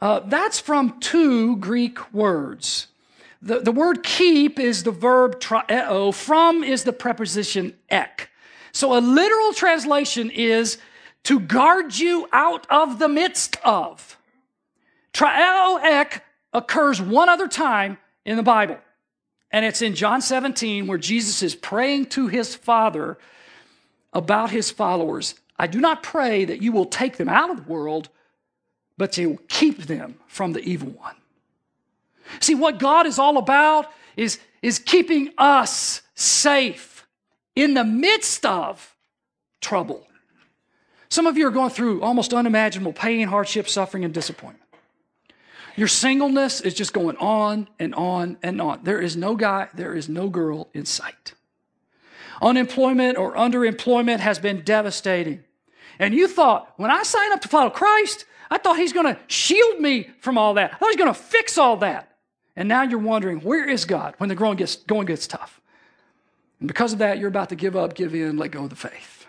Uh, 0.00 0.20
that's 0.20 0.60
from 0.60 1.00
two 1.00 1.56
Greek 1.56 2.12
words. 2.12 2.88
The, 3.40 3.60
the 3.60 3.72
word 3.72 4.02
keep 4.02 4.58
is 4.58 4.82
the 4.82 4.90
verb 4.90 5.40
tereo, 5.40 6.12
from 6.12 6.62
is 6.62 6.84
the 6.84 6.92
preposition 6.92 7.74
ek. 7.88 8.30
So 8.72 8.96
a 8.96 9.00
literal 9.00 9.54
translation 9.54 10.30
is 10.30 10.78
to 11.24 11.40
guard 11.40 11.98
you 11.98 12.28
out 12.32 12.66
of 12.68 12.98
the 12.98 13.08
midst 13.08 13.56
of. 13.64 14.18
Tereo 15.14 15.82
ek 15.82 16.22
occurs 16.56 17.02
one 17.02 17.28
other 17.28 17.46
time 17.46 17.98
in 18.24 18.36
the 18.36 18.42
Bible, 18.42 18.78
and 19.50 19.64
it's 19.64 19.82
in 19.82 19.94
John 19.94 20.22
17 20.22 20.86
where 20.86 20.98
Jesus 20.98 21.42
is 21.42 21.54
praying 21.54 22.06
to 22.06 22.28
his 22.28 22.54
Father 22.54 23.18
about 24.12 24.50
his 24.50 24.70
followers. 24.70 25.34
I 25.58 25.66
do 25.66 25.80
not 25.80 26.02
pray 26.02 26.46
that 26.46 26.62
you 26.62 26.72
will 26.72 26.86
take 26.86 27.18
them 27.18 27.28
out 27.28 27.50
of 27.50 27.58
the 27.58 27.70
world, 27.70 28.08
but 28.96 29.12
to 29.12 29.38
keep 29.48 29.82
them 29.82 30.16
from 30.26 30.54
the 30.54 30.60
evil 30.60 30.88
one. 30.88 31.14
See, 32.40 32.54
what 32.54 32.78
God 32.78 33.06
is 33.06 33.18
all 33.18 33.36
about 33.36 33.92
is, 34.16 34.40
is 34.62 34.78
keeping 34.78 35.32
us 35.36 36.00
safe 36.14 37.06
in 37.54 37.74
the 37.74 37.84
midst 37.84 38.46
of 38.46 38.96
trouble. 39.60 40.06
Some 41.10 41.26
of 41.26 41.36
you 41.36 41.46
are 41.46 41.52
going 41.52 41.70
through 41.70 42.02
almost 42.02 42.32
unimaginable 42.32 42.94
pain, 42.94 43.28
hardship, 43.28 43.68
suffering, 43.68 44.04
and 44.04 44.12
disappointment. 44.12 44.65
Your 45.76 45.88
singleness 45.88 46.62
is 46.62 46.74
just 46.74 46.92
going 46.92 47.16
on 47.18 47.68
and 47.78 47.94
on 47.94 48.38
and 48.42 48.60
on. 48.60 48.80
There 48.82 49.00
is 49.00 49.16
no 49.16 49.36
guy, 49.36 49.68
there 49.74 49.94
is 49.94 50.08
no 50.08 50.28
girl 50.28 50.68
in 50.72 50.86
sight. 50.86 51.34
Unemployment 52.40 53.18
or 53.18 53.34
underemployment 53.34 54.20
has 54.20 54.38
been 54.38 54.62
devastating. 54.62 55.44
And 55.98 56.14
you 56.14 56.28
thought, 56.28 56.72
when 56.76 56.90
I 56.90 57.02
sign 57.02 57.32
up 57.32 57.40
to 57.42 57.48
follow 57.48 57.70
Christ, 57.70 58.24
I 58.50 58.58
thought 58.58 58.76
he's 58.76 58.92
going 58.92 59.06
to 59.14 59.20
shield 59.26 59.80
me 59.80 60.10
from 60.20 60.38
all 60.38 60.54
that. 60.54 60.72
I 60.74 60.76
thought 60.76 60.88
he's 60.88 60.96
going 60.96 61.12
to 61.12 61.20
fix 61.20 61.58
all 61.58 61.76
that. 61.78 62.16
And 62.54 62.68
now 62.68 62.82
you're 62.82 62.98
wondering, 62.98 63.40
where 63.40 63.68
is 63.68 63.84
God 63.84 64.14
when 64.18 64.28
the 64.28 64.34
going 64.34 64.56
gets, 64.56 64.76
going 64.76 65.06
gets 65.06 65.26
tough? 65.26 65.60
And 66.60 66.68
because 66.68 66.92
of 66.92 67.00
that, 67.00 67.18
you're 67.18 67.28
about 67.28 67.50
to 67.50 67.56
give 67.56 67.76
up, 67.76 67.94
give 67.94 68.14
in, 68.14 68.38
let 68.38 68.50
go 68.50 68.64
of 68.64 68.70
the 68.70 68.76
faith. 68.76 69.26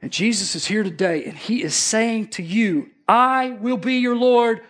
And 0.00 0.12
Jesus 0.12 0.54
is 0.54 0.66
here 0.66 0.82
today, 0.82 1.24
and 1.24 1.36
he 1.36 1.62
is 1.62 1.74
saying 1.74 2.28
to 2.28 2.42
you, 2.42 2.90
I 3.08 3.50
will 3.60 3.78
be 3.78 3.94
your 3.94 4.14
Lord 4.14 4.60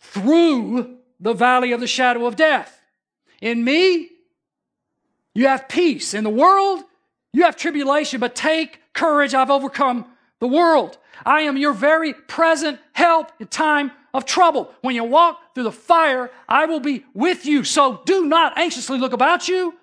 through 0.00 0.98
the 1.20 1.34
valley 1.34 1.72
of 1.72 1.80
the 1.80 1.86
shadow 1.86 2.26
of 2.26 2.36
death. 2.36 2.80
In 3.40 3.64
me, 3.64 4.08
you 5.34 5.46
have 5.46 5.68
peace. 5.68 6.14
In 6.14 6.24
the 6.24 6.30
world, 6.30 6.82
you 7.32 7.44
have 7.44 7.56
tribulation, 7.56 8.20
but 8.20 8.34
take 8.34 8.80
courage. 8.92 9.34
I've 9.34 9.50
overcome 9.50 10.06
the 10.40 10.48
world. 10.48 10.98
I 11.24 11.42
am 11.42 11.56
your 11.56 11.72
very 11.72 12.12
present 12.12 12.78
help 12.92 13.32
in 13.40 13.48
time 13.48 13.92
of 14.14 14.24
trouble. 14.24 14.72
When 14.80 14.94
you 14.94 15.04
walk 15.04 15.54
through 15.54 15.64
the 15.64 15.72
fire, 15.72 16.30
I 16.48 16.66
will 16.66 16.80
be 16.80 17.04
with 17.14 17.46
you. 17.46 17.64
So 17.64 18.02
do 18.04 18.26
not 18.26 18.56
anxiously 18.56 18.98
look 18.98 19.12
about 19.12 19.48
you. 19.48 19.74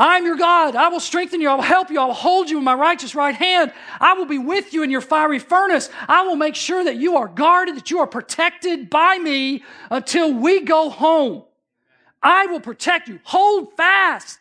I'm 0.00 0.24
your 0.24 0.36
God. 0.36 0.76
I 0.76 0.88
will 0.88 0.98
strengthen 0.98 1.42
you. 1.42 1.50
I 1.50 1.54
will 1.54 1.62
help 1.62 1.90
you. 1.90 2.00
I 2.00 2.06
will 2.06 2.14
hold 2.14 2.48
you 2.48 2.56
in 2.56 2.64
my 2.64 2.72
righteous 2.72 3.14
right 3.14 3.34
hand. 3.34 3.70
I 4.00 4.14
will 4.14 4.24
be 4.24 4.38
with 4.38 4.72
you 4.72 4.82
in 4.82 4.90
your 4.90 5.02
fiery 5.02 5.38
furnace. 5.38 5.90
I 6.08 6.22
will 6.22 6.36
make 6.36 6.54
sure 6.54 6.82
that 6.82 6.96
you 6.96 7.18
are 7.18 7.28
guarded, 7.28 7.76
that 7.76 7.90
you 7.90 7.98
are 7.98 8.06
protected 8.06 8.88
by 8.88 9.18
me 9.18 9.62
until 9.90 10.32
we 10.32 10.62
go 10.62 10.88
home. 10.88 11.42
I 12.22 12.46
will 12.46 12.60
protect 12.60 13.08
you. 13.08 13.20
Hold 13.24 13.74
fast. 13.76 14.38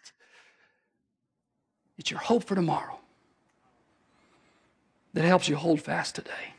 It's 1.98 2.10
your 2.10 2.22
hope 2.22 2.46
for 2.46 2.56
tomorrow 2.56 2.98
that 5.14 5.26
helps 5.26 5.50
you 5.50 5.58
hold 5.58 5.82
fast 5.82 6.16
today. 6.16 6.54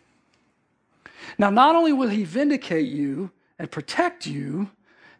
Now, 1.38 1.48
not 1.48 1.74
only 1.74 1.94
will 1.94 2.10
he 2.10 2.24
vindicate 2.24 2.88
you 2.88 3.30
and 3.58 3.70
protect 3.70 4.26
you, 4.26 4.68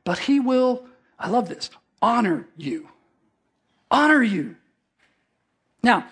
but 0.05 0.19
he 0.19 0.39
will, 0.39 0.85
I 1.19 1.31
love 1.31 1.49
this, 1.49 1.71
honor 2.03 2.47
you 2.59 2.91
honor 3.91 4.23
you. 4.23 4.57
Now, 5.83 6.07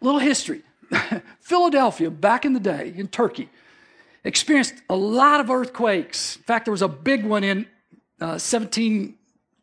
a 0.00 0.04
little 0.04 0.20
history. 0.20 0.62
Philadelphia, 1.40 2.10
back 2.10 2.44
in 2.44 2.52
the 2.52 2.60
day 2.60 2.92
in 2.96 3.08
Turkey, 3.08 3.48
experienced 4.24 4.74
a 4.88 4.96
lot 4.96 5.40
of 5.40 5.50
earthquakes. 5.50 6.36
In 6.36 6.42
fact, 6.42 6.66
there 6.66 6.72
was 6.72 6.82
a 6.82 6.88
big 6.88 7.24
one 7.24 7.44
in 7.44 7.66
uh, 8.20 8.38
17 8.38 9.14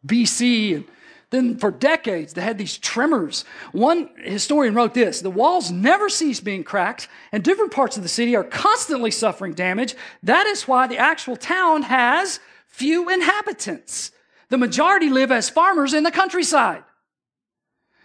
BC. 0.05 0.75
And 0.75 0.85
then 1.29 1.57
for 1.57 1.71
decades, 1.71 2.33
they 2.33 2.41
had 2.41 2.57
these 2.57 2.77
tremors. 2.77 3.45
One 3.71 4.09
historian 4.17 4.75
wrote 4.75 4.93
this 4.93 5.21
The 5.21 5.29
walls 5.29 5.71
never 5.71 6.09
cease 6.09 6.39
being 6.39 6.63
cracked, 6.63 7.07
and 7.31 7.43
different 7.43 7.71
parts 7.71 7.97
of 7.97 8.03
the 8.03 8.09
city 8.09 8.35
are 8.35 8.43
constantly 8.43 9.11
suffering 9.11 9.53
damage. 9.53 9.95
That 10.23 10.45
is 10.45 10.67
why 10.67 10.87
the 10.87 10.97
actual 10.97 11.37
town 11.37 11.83
has 11.83 12.39
few 12.67 13.09
inhabitants. 13.09 14.11
The 14.49 14.57
majority 14.57 15.09
live 15.09 15.31
as 15.31 15.49
farmers 15.49 15.93
in 15.93 16.03
the 16.03 16.11
countryside. 16.11 16.83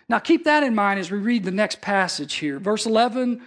Now, 0.08 0.18
keep 0.20 0.44
that 0.44 0.62
in 0.62 0.74
mind 0.74 1.00
as 1.00 1.10
we 1.10 1.18
read 1.18 1.44
the 1.44 1.50
next 1.50 1.80
passage 1.80 2.34
here. 2.34 2.58
Verse 2.58 2.86
11 2.86 3.42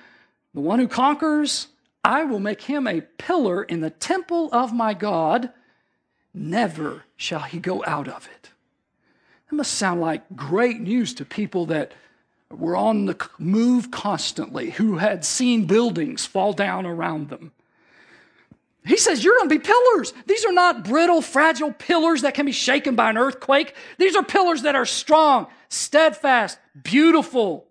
The 0.53 0.61
one 0.61 0.79
who 0.79 0.87
conquers, 0.87 1.67
I 2.03 2.23
will 2.25 2.39
make 2.39 2.63
him 2.63 2.87
a 2.87 3.01
pillar 3.01 3.63
in 3.63 3.81
the 3.81 3.89
temple 3.89 4.49
of 4.51 4.73
my 4.73 4.93
God. 4.93 5.51
Never 6.33 7.03
shall 7.15 7.41
he 7.41 7.59
go 7.59 7.83
out 7.85 8.07
of 8.07 8.27
it. 8.27 8.49
That 9.49 9.55
must 9.55 9.73
sound 9.73 10.01
like 10.01 10.23
great 10.35 10.79
news 10.79 11.13
to 11.15 11.25
people 11.25 11.65
that 11.67 11.93
were 12.51 12.75
on 12.75 13.05
the 13.05 13.29
move 13.37 13.91
constantly, 13.91 14.71
who 14.71 14.97
had 14.97 15.23
seen 15.23 15.65
buildings 15.65 16.25
fall 16.25 16.53
down 16.53 16.85
around 16.85 17.29
them. 17.29 17.51
He 18.85 18.97
says, 18.97 19.23
You're 19.23 19.37
going 19.37 19.49
to 19.49 19.59
be 19.59 19.65
pillars. 19.65 20.13
These 20.25 20.45
are 20.45 20.53
not 20.53 20.83
brittle, 20.83 21.21
fragile 21.21 21.71
pillars 21.71 22.21
that 22.21 22.33
can 22.33 22.45
be 22.45 22.51
shaken 22.51 22.95
by 22.95 23.09
an 23.09 23.17
earthquake. 23.17 23.75
These 23.97 24.15
are 24.15 24.23
pillars 24.23 24.63
that 24.63 24.75
are 24.75 24.85
strong, 24.85 25.47
steadfast, 25.69 26.57
beautiful. 26.81 27.65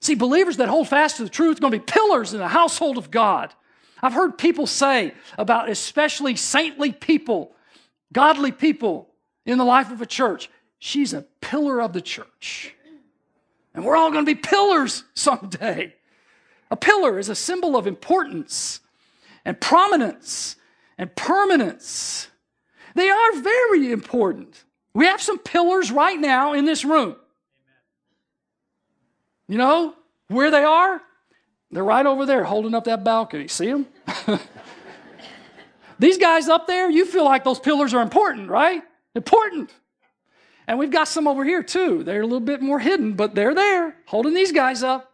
See, 0.00 0.14
believers 0.14 0.56
that 0.56 0.68
hold 0.68 0.88
fast 0.88 1.18
to 1.18 1.24
the 1.24 1.30
truth 1.30 1.58
are 1.58 1.60
going 1.60 1.72
to 1.72 1.78
be 1.78 1.84
pillars 1.84 2.32
in 2.32 2.40
the 2.40 2.48
household 2.48 2.98
of 2.98 3.10
God. 3.10 3.54
I've 4.02 4.14
heard 4.14 4.36
people 4.36 4.66
say 4.66 5.14
about 5.38 5.68
especially 5.68 6.34
saintly 6.34 6.90
people, 6.90 7.52
godly 8.12 8.50
people 8.50 9.08
in 9.46 9.58
the 9.58 9.64
life 9.64 9.92
of 9.92 10.02
a 10.02 10.06
church, 10.06 10.50
she's 10.80 11.14
a 11.14 11.22
pillar 11.40 11.80
of 11.80 11.92
the 11.92 12.00
church. 12.00 12.74
And 13.74 13.84
we're 13.84 13.96
all 13.96 14.10
going 14.10 14.26
to 14.26 14.34
be 14.34 14.40
pillars 14.40 15.04
someday. 15.14 15.94
A 16.70 16.76
pillar 16.76 17.18
is 17.18 17.28
a 17.28 17.34
symbol 17.34 17.76
of 17.76 17.86
importance 17.86 18.80
and 19.44 19.60
prominence 19.60 20.56
and 20.98 21.14
permanence. 21.16 22.28
They 22.94 23.10
are 23.10 23.32
very 23.40 23.90
important. 23.90 24.64
We 24.94 25.06
have 25.06 25.22
some 25.22 25.38
pillars 25.38 25.90
right 25.90 26.18
now 26.18 26.52
in 26.52 26.64
this 26.64 26.84
room. 26.84 27.16
You 29.48 29.58
know 29.58 29.94
where 30.28 30.50
they 30.50 30.64
are? 30.64 31.00
They're 31.70 31.84
right 31.84 32.04
over 32.04 32.26
there 32.26 32.44
holding 32.44 32.74
up 32.74 32.84
that 32.84 33.02
balcony. 33.02 33.48
See 33.48 33.66
them? 33.66 33.86
these 35.98 36.18
guys 36.18 36.48
up 36.48 36.66
there, 36.66 36.90
you 36.90 37.06
feel 37.06 37.24
like 37.24 37.44
those 37.44 37.58
pillars 37.58 37.94
are 37.94 38.02
important, 38.02 38.50
right? 38.50 38.82
Important. 39.14 39.70
And 40.66 40.78
we've 40.78 40.90
got 40.90 41.08
some 41.08 41.26
over 41.26 41.44
here 41.44 41.62
too. 41.62 42.04
They're 42.04 42.20
a 42.20 42.26
little 42.26 42.40
bit 42.40 42.60
more 42.60 42.78
hidden, 42.78 43.14
but 43.14 43.34
they're 43.34 43.54
there 43.54 43.96
holding 44.06 44.34
these 44.34 44.52
guys 44.52 44.82
up. 44.82 45.12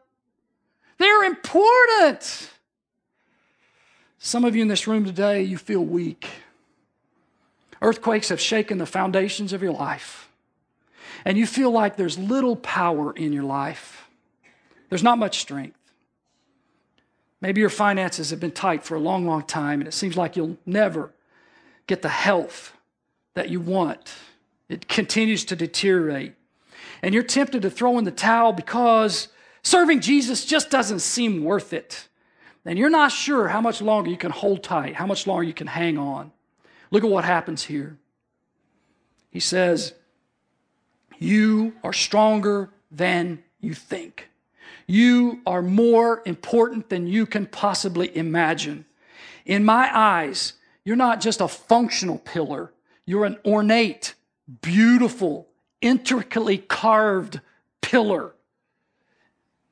They're 0.98 1.24
important. 1.24 2.50
Some 4.18 4.44
of 4.44 4.56
you 4.56 4.62
in 4.62 4.68
this 4.68 4.86
room 4.86 5.04
today, 5.04 5.42
you 5.42 5.56
feel 5.56 5.84
weak. 5.84 6.28
Earthquakes 7.80 8.28
have 8.30 8.40
shaken 8.40 8.78
the 8.78 8.86
foundations 8.86 9.52
of 9.52 9.62
your 9.62 9.72
life. 9.72 10.28
And 11.24 11.38
you 11.38 11.46
feel 11.46 11.70
like 11.70 11.96
there's 11.96 12.18
little 12.18 12.56
power 12.56 13.12
in 13.12 13.32
your 13.32 13.44
life. 13.44 14.08
There's 14.88 15.02
not 15.02 15.18
much 15.18 15.38
strength. 15.38 15.76
Maybe 17.40 17.60
your 17.60 17.70
finances 17.70 18.30
have 18.30 18.40
been 18.40 18.50
tight 18.50 18.82
for 18.82 18.96
a 18.96 19.00
long, 19.00 19.26
long 19.26 19.42
time, 19.42 19.80
and 19.80 19.86
it 19.86 19.94
seems 19.94 20.16
like 20.16 20.36
you'll 20.36 20.58
never 20.66 21.12
get 21.86 22.02
the 22.02 22.08
health 22.08 22.76
that 23.34 23.48
you 23.48 23.60
want. 23.60 24.12
It 24.68 24.88
continues 24.88 25.44
to 25.46 25.56
deteriorate. 25.56 26.34
And 27.02 27.14
you're 27.14 27.22
tempted 27.22 27.62
to 27.62 27.70
throw 27.70 27.96
in 27.98 28.04
the 28.04 28.10
towel 28.10 28.52
because 28.52 29.28
serving 29.62 30.00
Jesus 30.00 30.44
just 30.44 30.70
doesn't 30.70 30.98
seem 30.98 31.44
worth 31.44 31.72
it 31.72 32.08
and 32.64 32.78
you're 32.78 32.90
not 32.90 33.12
sure 33.12 33.48
how 33.48 33.60
much 33.60 33.80
longer 33.80 34.10
you 34.10 34.16
can 34.16 34.30
hold 34.30 34.62
tight, 34.62 34.94
how 34.94 35.06
much 35.06 35.26
longer 35.26 35.44
you 35.44 35.54
can 35.54 35.66
hang 35.66 35.98
on. 35.98 36.32
Look 36.90 37.04
at 37.04 37.10
what 37.10 37.24
happens 37.24 37.64
here. 37.64 37.96
He 39.30 39.40
says, 39.40 39.94
You 41.18 41.74
are 41.84 41.92
stronger 41.92 42.70
than 42.90 43.42
you 43.60 43.74
think. 43.74 44.28
You 44.86 45.40
are 45.46 45.62
more 45.62 46.22
important 46.24 46.88
than 46.88 47.06
you 47.06 47.26
can 47.26 47.46
possibly 47.46 48.14
imagine. 48.16 48.86
In 49.44 49.64
my 49.64 49.90
eyes, 49.92 50.54
you're 50.84 50.96
not 50.96 51.20
just 51.20 51.40
a 51.40 51.48
functional 51.48 52.18
pillar, 52.18 52.72
you're 53.04 53.26
an 53.26 53.38
ornate, 53.44 54.14
beautiful, 54.62 55.48
intricately 55.80 56.58
carved 56.58 57.40
pillar. 57.80 58.34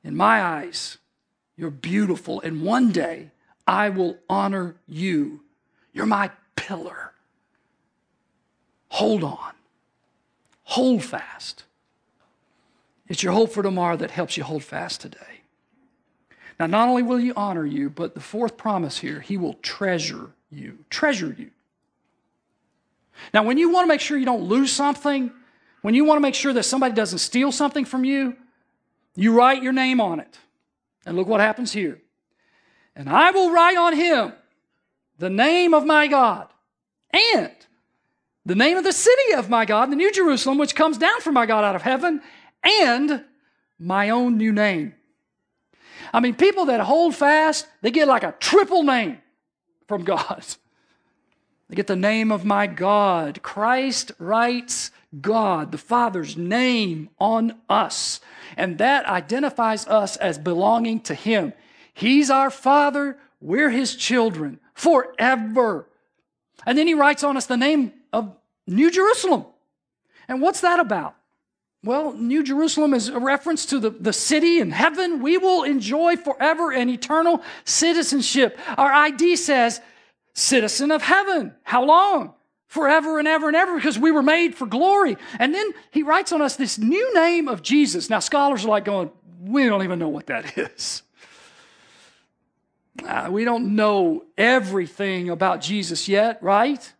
In 0.03 0.15
my 0.15 0.41
eyes, 0.41 0.99
you're 1.57 1.71
beautiful. 1.71 2.39
And 2.41 2.61
one 2.61 2.91
day 2.91 3.31
I 3.65 3.89
will 3.89 4.17
honor 4.29 4.75
you. 4.87 5.41
You're 5.91 6.05
my 6.05 6.31
pillar. 6.55 7.13
Hold 8.89 9.23
on. 9.23 9.53
Hold 10.63 11.03
fast. 11.03 11.63
It's 13.07 13.23
your 13.23 13.33
hope 13.33 13.51
for 13.51 13.63
tomorrow 13.63 13.97
that 13.97 14.11
helps 14.11 14.37
you 14.37 14.43
hold 14.43 14.63
fast 14.63 15.01
today. 15.01 15.41
Now, 16.59 16.67
not 16.67 16.89
only 16.89 17.03
will 17.03 17.17
he 17.17 17.31
honor 17.33 17.65
you, 17.65 17.89
but 17.89 18.15
the 18.15 18.19
fourth 18.19 18.57
promise 18.57 18.97
here, 18.97 19.19
he 19.19 19.37
will 19.37 19.53
treasure 19.55 20.31
you. 20.49 20.79
Treasure 20.89 21.35
you. 21.37 21.51
Now, 23.33 23.43
when 23.43 23.57
you 23.57 23.69
want 23.69 23.83
to 23.83 23.87
make 23.87 24.01
sure 24.01 24.17
you 24.17 24.25
don't 24.25 24.43
lose 24.43 24.71
something, 24.71 25.31
when 25.81 25.93
you 25.93 26.03
want 26.03 26.17
to 26.17 26.21
make 26.21 26.35
sure 26.35 26.53
that 26.53 26.63
somebody 26.63 26.93
doesn't 26.93 27.19
steal 27.19 27.51
something 27.51 27.85
from 27.85 28.03
you, 28.03 28.35
you 29.15 29.33
write 29.33 29.63
your 29.63 29.73
name 29.73 30.01
on 30.01 30.19
it. 30.19 30.37
And 31.07 31.15
look 31.15 31.29
what 31.29 31.39
happens 31.39 31.71
here. 31.71 32.01
And 32.93 33.09
I 33.09 33.31
will 33.31 33.49
write 33.49 33.77
on 33.77 33.95
him 33.95 34.33
the 35.17 35.29
name 35.29 35.73
of 35.73 35.85
my 35.85 36.07
God 36.07 36.49
and 37.13 37.51
the 38.45 38.55
name 38.55 38.75
of 38.75 38.83
the 38.83 38.91
city 38.91 39.33
of 39.33 39.49
my 39.49 39.63
God, 39.63 39.89
the 39.89 39.95
New 39.95 40.11
Jerusalem, 40.11 40.57
which 40.57 40.75
comes 40.75 40.97
down 40.97 41.21
from 41.21 41.33
my 41.33 41.45
God 41.45 41.63
out 41.63 41.75
of 41.75 41.81
heaven, 41.81 42.21
and 42.61 43.23
my 43.79 44.09
own 44.09 44.37
new 44.37 44.51
name. 44.51 44.95
I 46.13 46.19
mean, 46.19 46.35
people 46.35 46.65
that 46.65 46.81
hold 46.81 47.15
fast, 47.15 47.67
they 47.81 47.91
get 47.91 48.09
like 48.09 48.23
a 48.23 48.35
triple 48.39 48.83
name 48.83 49.19
from 49.87 50.03
God. 50.03 50.43
They 51.69 51.75
get 51.77 51.87
the 51.87 51.95
name 51.95 52.33
of 52.33 52.43
my 52.43 52.67
God. 52.67 53.41
Christ 53.41 54.11
writes 54.19 54.91
God, 55.21 55.71
the 55.71 55.77
Father's 55.77 56.37
name 56.37 57.09
on 57.19 57.55
us. 57.69 58.19
And 58.55 58.77
that 58.77 59.05
identifies 59.05 59.87
us 59.87 60.17
as 60.17 60.37
belonging 60.37 61.01
to 61.01 61.13
Him. 61.13 61.53
He's 61.93 62.29
our 62.29 62.49
Father, 62.49 63.17
we're 63.39 63.69
His 63.69 63.95
children 63.95 64.59
forever. 64.73 65.89
And 66.65 66.77
then 66.77 66.87
He 66.87 66.93
writes 66.93 67.23
on 67.23 67.37
us 67.37 67.45
the 67.45 67.57
name 67.57 67.93
of 68.11 68.35
New 68.67 68.91
Jerusalem. 68.91 69.45
And 70.27 70.41
what's 70.41 70.61
that 70.61 70.79
about? 70.79 71.15
Well, 71.83 72.13
New 72.13 72.43
Jerusalem 72.43 72.93
is 72.93 73.07
a 73.07 73.19
reference 73.19 73.65
to 73.67 73.79
the, 73.79 73.91
the 73.91 74.11
city 74.11 74.59
in 74.59 74.71
heaven. 74.71 75.21
We 75.21 75.37
will 75.37 75.63
enjoy 75.63 76.17
forever 76.17 76.73
and 76.73 76.89
eternal 76.89 77.41
citizenship. 77.65 78.57
Our 78.77 78.91
ID 78.91 79.35
says, 79.35 79.79
citizen 80.33 80.91
of 80.91 81.01
heaven. 81.01 81.55
How 81.63 81.83
long? 81.83 82.33
Forever 82.67 83.17
and 83.17 83.27
ever 83.27 83.47
and 83.47 83.55
ever 83.55 83.75
because 83.75 83.97
we 83.97 84.11
were 84.11 84.21
made 84.21 84.53
for 84.53 84.65
glory. 84.65 85.17
And 85.39 85.53
then 85.53 85.71
he 85.91 86.03
writes 86.03 86.31
on 86.31 86.41
us 86.41 86.57
this 86.57 86.77
new 86.77 87.13
name 87.13 87.47
of 87.47 87.61
Jesus. 87.61 88.09
Now, 88.09 88.19
scholars 88.19 88.65
are 88.65 88.69
like 88.69 88.85
going, 88.85 89.09
we 89.41 89.65
don't 89.65 89.83
even 89.83 89.99
know 89.99 90.09
what 90.09 90.27
that 90.27 90.57
is. 90.57 91.03
Uh, 93.05 93.29
we 93.31 93.45
don't 93.45 93.75
know 93.75 94.25
everything 94.37 95.29
about 95.29 95.61
Jesus 95.61 96.07
yet, 96.07 96.41
right? 96.41 96.93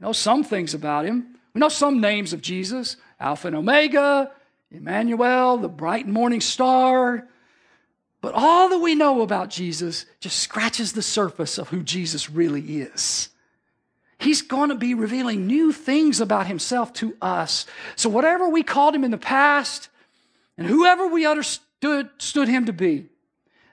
We 0.00 0.06
know 0.06 0.12
some 0.12 0.42
things 0.42 0.74
about 0.74 1.04
him. 1.04 1.36
We 1.52 1.60
know 1.60 1.68
some 1.68 2.00
names 2.00 2.32
of 2.32 2.40
Jesus. 2.40 2.96
Alpha 3.20 3.46
and 3.46 3.56
Omega, 3.56 4.32
Emmanuel, 4.70 5.56
the 5.58 5.68
bright 5.68 6.08
morning 6.08 6.40
star. 6.40 7.28
But 8.20 8.34
all 8.34 8.70
that 8.70 8.78
we 8.78 8.94
know 8.94 9.22
about 9.22 9.50
Jesus 9.50 10.06
just 10.18 10.38
scratches 10.38 10.92
the 10.94 11.02
surface 11.02 11.58
of 11.58 11.68
who 11.68 11.82
Jesus 11.82 12.30
really 12.30 12.80
is. 12.80 13.28
He's 14.18 14.42
going 14.42 14.68
to 14.68 14.74
be 14.74 14.94
revealing 14.94 15.46
new 15.46 15.72
things 15.72 16.20
about 16.20 16.46
himself 16.46 16.92
to 16.94 17.16
us. 17.20 17.66
So, 17.96 18.08
whatever 18.08 18.48
we 18.48 18.62
called 18.62 18.94
him 18.94 19.04
in 19.04 19.10
the 19.10 19.18
past 19.18 19.88
and 20.56 20.66
whoever 20.66 21.06
we 21.06 21.26
understood 21.26 22.08
stood 22.18 22.48
him 22.48 22.66
to 22.66 22.72
be, 22.72 23.06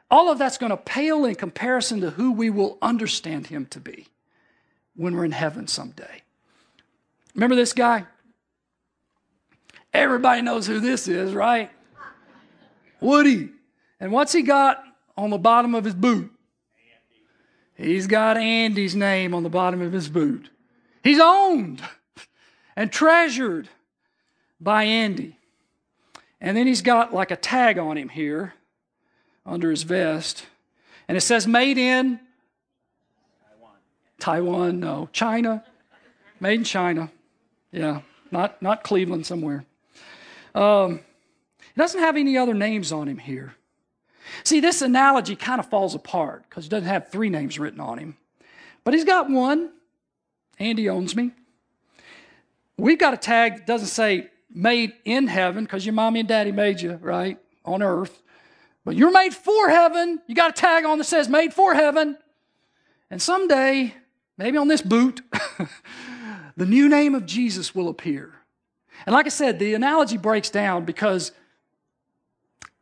all 0.09 0.29
of 0.29 0.37
that's 0.37 0.57
going 0.57 0.71
to 0.71 0.77
pale 0.77 1.25
in 1.25 1.35
comparison 1.35 2.01
to 2.01 2.09
who 2.11 2.31
we 2.33 2.49
will 2.49 2.77
understand 2.81 3.47
him 3.47 3.65
to 3.67 3.79
be 3.79 4.07
when 4.95 5.15
we're 5.15 5.25
in 5.25 5.31
heaven 5.31 5.67
someday. 5.67 6.21
Remember 7.33 7.55
this 7.55 7.73
guy? 7.73 8.05
Everybody 9.93 10.41
knows 10.41 10.67
who 10.67 10.79
this 10.79 11.07
is, 11.07 11.33
right? 11.33 11.69
Woody. 12.99 13.49
And 13.99 14.11
what's 14.11 14.31
he 14.31 14.41
got 14.41 14.83
on 15.17 15.29
the 15.29 15.37
bottom 15.37 15.75
of 15.75 15.85
his 15.85 15.93
boot? 15.93 16.31
He's 17.81 18.05
got 18.05 18.37
Andy's 18.37 18.95
name 18.95 19.33
on 19.33 19.43
the 19.43 19.49
bottom 19.49 19.81
of 19.81 19.91
his 19.91 20.07
boot. 20.07 20.49
He's 21.03 21.19
owned 21.19 21.81
and 22.75 22.91
treasured 22.91 23.69
by 24.59 24.83
Andy. 24.83 25.37
And 26.39 26.55
then 26.55 26.67
he's 26.67 26.81
got 26.81 27.13
like 27.13 27.31
a 27.31 27.35
tag 27.35 27.79
on 27.79 27.97
him 27.97 28.09
here 28.09 28.53
under 29.45 29.71
his 29.71 29.83
vest. 29.83 30.45
And 31.07 31.17
it 31.17 31.21
says 31.21 31.47
made 31.47 31.79
in 31.79 32.19
Taiwan. 33.49 33.75
Taiwan, 34.19 34.79
no. 34.79 35.09
China. 35.11 35.63
Made 36.39 36.59
in 36.59 36.63
China. 36.63 37.11
Yeah, 37.71 38.01
not, 38.29 38.61
not 38.61 38.83
Cleveland 38.83 39.25
somewhere. 39.25 39.65
Um, 40.53 40.99
he 41.59 41.81
doesn't 41.81 41.99
have 41.99 42.15
any 42.15 42.37
other 42.37 42.53
names 42.53 42.91
on 42.91 43.07
him 43.07 43.17
here. 43.17 43.55
See, 44.43 44.59
this 44.59 44.81
analogy 44.81 45.35
kind 45.35 45.59
of 45.59 45.69
falls 45.69 45.95
apart 45.95 46.43
because 46.49 46.65
he 46.65 46.69
doesn't 46.69 46.87
have 46.87 47.09
three 47.09 47.29
names 47.29 47.59
written 47.59 47.79
on 47.79 47.97
him. 47.97 48.17
But 48.83 48.93
he's 48.93 49.05
got 49.05 49.29
one. 49.29 49.71
Andy 50.59 50.89
owns 50.89 51.15
me. 51.15 51.31
We've 52.77 52.99
got 52.99 53.13
a 53.13 53.17
tag 53.17 53.57
that 53.57 53.67
doesn't 53.67 53.87
say 53.87 54.29
made 54.53 54.93
in 55.05 55.27
heaven 55.27 55.63
because 55.63 55.85
your 55.85 55.93
mommy 55.93 56.21
and 56.21 56.29
daddy 56.29 56.51
made 56.51 56.81
you, 56.81 56.93
right? 57.01 57.37
On 57.65 57.81
earth. 57.81 58.21
But 58.83 58.95
you're 58.95 59.11
made 59.11 59.33
for 59.33 59.69
heaven. 59.69 60.19
You 60.27 60.35
got 60.35 60.51
a 60.51 60.53
tag 60.53 60.85
on 60.85 60.97
that 60.97 61.03
says 61.03 61.29
made 61.29 61.53
for 61.53 61.73
heaven. 61.73 62.17
And 63.09 63.21
someday, 63.21 63.93
maybe 64.37 64.57
on 64.57 64.67
this 64.67 64.81
boot, 64.81 65.21
the 66.57 66.65
new 66.65 66.89
name 66.89 67.13
of 67.13 67.25
Jesus 67.25 67.75
will 67.75 67.89
appear. 67.89 68.33
And 69.05 69.13
like 69.13 69.25
I 69.25 69.29
said, 69.29 69.59
the 69.59 69.73
analogy 69.73 70.17
breaks 70.17 70.49
down 70.49 70.85
because 70.85 71.31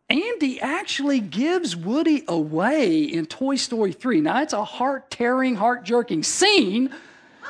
Andy 0.09 0.59
actually 0.59 1.19
gives 1.19 1.75
Woody 1.75 2.23
away 2.27 3.01
in 3.03 3.25
Toy 3.25 3.55
Story 3.55 3.93
3. 3.93 4.21
Now, 4.21 4.41
it's 4.41 4.53
a 4.53 4.63
heart 4.63 5.11
tearing, 5.11 5.55
heart 5.55 5.83
jerking 5.83 6.23
scene, 6.23 6.93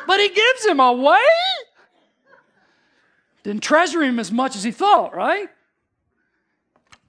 but 0.05 0.19
he 0.19 0.29
gives 0.29 0.65
him 0.65 0.79
away? 0.79 1.19
Didn't 3.43 3.63
treasure 3.63 4.03
him 4.03 4.19
as 4.19 4.31
much 4.31 4.55
as 4.55 4.63
he 4.63 4.71
thought, 4.71 5.15
right? 5.15 5.47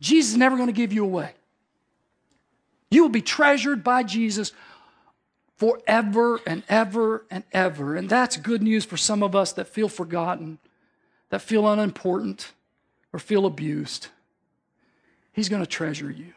Jesus 0.00 0.32
is 0.32 0.36
never 0.36 0.56
going 0.56 0.68
to 0.68 0.72
give 0.72 0.92
you 0.92 1.04
away. 1.04 1.34
You 2.90 3.02
will 3.02 3.10
be 3.10 3.22
treasured 3.22 3.82
by 3.82 4.04
Jesus 4.04 4.52
forever 5.56 6.40
and 6.46 6.62
ever 6.68 7.26
and 7.30 7.44
ever. 7.52 7.96
And 7.96 8.08
that's 8.08 8.36
good 8.36 8.62
news 8.62 8.84
for 8.84 8.96
some 8.96 9.22
of 9.22 9.34
us 9.34 9.52
that 9.52 9.68
feel 9.68 9.88
forgotten 9.88 10.58
that 11.30 11.40
feel 11.40 11.66
unimportant 11.66 12.52
or 13.12 13.18
feel 13.18 13.46
abused, 13.46 14.08
He's 15.32 15.48
going 15.48 15.62
to 15.62 15.66
treasure 15.66 16.10
you 16.10 16.32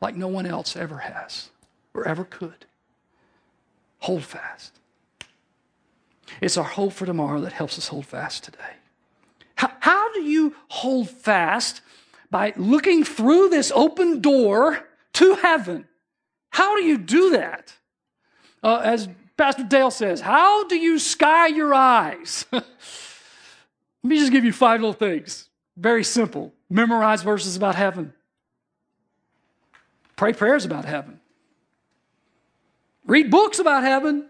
like 0.00 0.14
no 0.14 0.28
one 0.28 0.46
else 0.46 0.76
ever 0.76 0.98
has 0.98 1.50
or 1.94 2.06
ever 2.06 2.24
could. 2.24 2.66
Hold 4.00 4.24
fast. 4.24 4.78
It's 6.40 6.56
our 6.56 6.64
hope 6.64 6.92
for 6.92 7.06
tomorrow 7.06 7.40
that 7.40 7.52
helps 7.52 7.78
us 7.78 7.88
hold 7.88 8.06
fast 8.06 8.44
today. 8.44 8.58
How, 9.54 9.72
how 9.80 10.12
do 10.12 10.22
you 10.22 10.54
hold 10.68 11.10
fast? 11.10 11.80
By 12.30 12.52
looking 12.56 13.04
through 13.04 13.50
this 13.50 13.72
open 13.74 14.20
door 14.20 14.86
to 15.14 15.34
heaven. 15.36 15.86
How 16.50 16.76
do 16.76 16.82
you 16.82 16.98
do 16.98 17.30
that? 17.30 17.74
Uh, 18.62 18.80
as 18.84 19.08
Pastor 19.36 19.64
Dale 19.64 19.90
says, 19.90 20.20
how 20.20 20.66
do 20.66 20.76
you 20.76 20.98
sky 20.98 21.46
your 21.46 21.72
eyes? 21.72 22.44
Let 22.52 22.64
me 24.02 24.18
just 24.18 24.32
give 24.32 24.44
you 24.44 24.52
five 24.52 24.80
little 24.80 24.92
things. 24.92 25.48
Very 25.76 26.04
simple. 26.04 26.52
Memorize 26.68 27.22
verses 27.22 27.56
about 27.56 27.74
heaven. 27.74 28.12
Pray 30.16 30.32
prayers 30.32 30.64
about 30.64 30.84
heaven. 30.84 31.20
Read 33.06 33.30
books 33.30 33.58
about 33.58 33.82
heaven. 33.82 34.28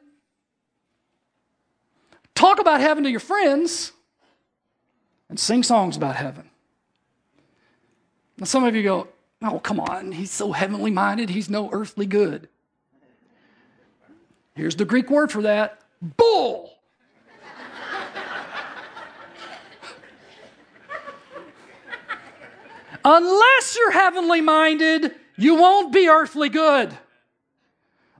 Talk 2.35 2.61
about 2.61 2.81
heaven 2.81 3.05
to 3.05 3.11
your 3.11 3.21
friends. 3.21 3.93
And 5.29 5.41
sing 5.41 5.63
songs 5.63 5.97
about 5.97 6.17
heaven. 6.17 6.51
Now, 8.39 8.45
some 8.45 8.65
of 8.65 8.77
you 8.77 8.83
go, 8.83 9.09
Oh, 9.43 9.59
come 9.59 9.81
on, 9.81 10.13
he's 10.13 10.31
so 10.31 10.53
heavenly 10.53 10.91
minded, 10.91 11.31
he's 11.31 11.51
no 11.51 11.69
earthly 11.73 12.07
good. 12.07 12.49
Here's 14.55 14.77
the 14.77 14.87
Greek 14.87 15.11
word 15.11 15.31
for 15.31 15.43
that 15.43 15.81
bull. 16.01 16.76
Unless 23.09 23.77
you're 23.77 23.93
heavenly 23.93 24.41
minded, 24.41 25.15
you 25.37 25.55
won't 25.55 25.93
be 25.93 26.09
earthly 26.09 26.49
good. 26.49 26.93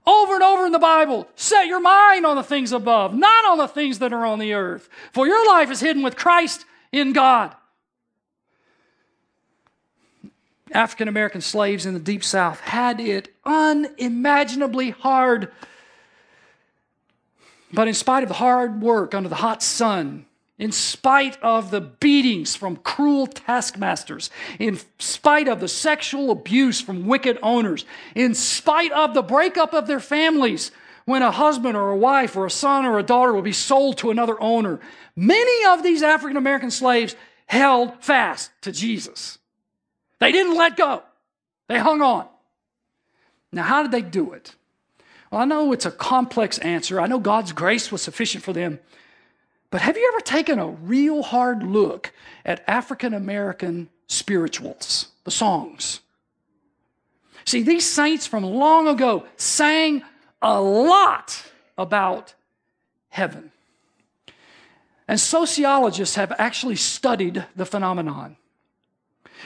Over 0.05 0.35
and 0.35 0.43
over 0.43 0.65
in 0.65 0.71
the 0.71 0.79
Bible, 0.79 1.27
set 1.35 1.67
your 1.67 1.81
mind 1.81 2.25
on 2.25 2.37
the 2.37 2.43
things 2.43 2.71
above, 2.71 3.13
not 3.13 3.43
on 3.43 3.57
the 3.57 3.67
things 3.67 3.99
that 3.99 4.13
are 4.13 4.25
on 4.25 4.39
the 4.39 4.53
earth. 4.53 4.87
For 5.11 5.27
your 5.27 5.45
life 5.45 5.69
is 5.69 5.81
hidden 5.81 6.03
with 6.03 6.15
Christ 6.15 6.63
in 6.93 7.11
God. 7.11 7.53
African 10.71 11.09
American 11.09 11.41
slaves 11.41 11.85
in 11.85 11.93
the 11.93 11.99
Deep 11.99 12.23
South 12.23 12.61
had 12.61 13.01
it 13.01 13.27
unimaginably 13.43 14.91
hard. 14.91 15.51
But 17.73 17.89
in 17.89 17.93
spite 17.93 18.23
of 18.23 18.29
the 18.29 18.35
hard 18.35 18.81
work 18.81 19.13
under 19.13 19.27
the 19.27 19.35
hot 19.35 19.61
sun, 19.61 20.27
in 20.59 20.71
spite 20.71 21.41
of 21.43 21.69
the 21.69 21.81
beatings 21.81 22.55
from 22.55 22.77
cruel 22.77 23.27
taskmasters, 23.27 24.29
in 24.59 24.79
spite 24.97 25.47
of 25.47 25.59
the 25.59 25.67
sexual 25.67 26.31
abuse 26.31 26.81
from 26.81 27.05
wicked 27.05 27.37
owners, 27.43 27.85
in 28.15 28.33
spite 28.33 28.91
of 28.91 29.13
the 29.13 29.21
breakup 29.21 29.73
of 29.73 29.87
their 29.87 29.99
families 29.99 30.71
when 31.05 31.21
a 31.21 31.31
husband 31.31 31.77
or 31.77 31.91
a 31.91 31.97
wife 31.97 32.35
or 32.35 32.45
a 32.45 32.51
son 32.51 32.85
or 32.85 32.97
a 32.97 33.03
daughter 33.03 33.33
will 33.33 33.41
be 33.41 33.53
sold 33.53 33.97
to 33.97 34.11
another 34.11 34.39
owner. 34.41 34.79
Many 35.15 35.65
of 35.67 35.83
these 35.83 36.01
African 36.01 36.37
American 36.37 36.71
slaves 36.71 37.15
held 37.45 38.03
fast 38.03 38.51
to 38.61 38.71
Jesus. 38.71 39.37
They 40.19 40.31
didn't 40.31 40.57
let 40.57 40.75
go, 40.75 41.03
they 41.67 41.77
hung 41.79 42.01
on. 42.01 42.27
Now, 43.51 43.63
how 43.63 43.83
did 43.83 43.91
they 43.91 44.01
do 44.01 44.33
it? 44.33 44.55
Well, 45.31 45.41
I 45.41 45.45
know 45.45 45.71
it's 45.71 45.85
a 45.85 45.91
complex 45.91 46.57
answer. 46.59 46.99
I 46.99 47.07
know 47.07 47.19
God's 47.19 47.53
grace 47.53 47.91
was 47.91 48.01
sufficient 48.01 48.43
for 48.43 48.53
them. 48.53 48.79
But 49.69 49.81
have 49.81 49.97
you 49.97 50.11
ever 50.13 50.21
taken 50.21 50.59
a 50.59 50.67
real 50.67 51.23
hard 51.23 51.63
look 51.63 52.13
at 52.45 52.63
African 52.67 53.13
American 53.13 53.89
spirituals, 54.07 55.07
the 55.23 55.31
songs? 55.31 55.99
See, 57.45 57.61
these 57.61 57.85
saints 57.85 58.27
from 58.27 58.43
long 58.43 58.87
ago 58.87 59.25
sang 59.35 60.03
a 60.41 60.61
lot 60.61 61.43
about 61.77 62.33
heaven. 63.09 63.51
And 65.07 65.19
sociologists 65.19 66.15
have 66.15 66.33
actually 66.37 66.75
studied 66.75 67.45
the 67.55 67.65
phenomenon. 67.65 68.35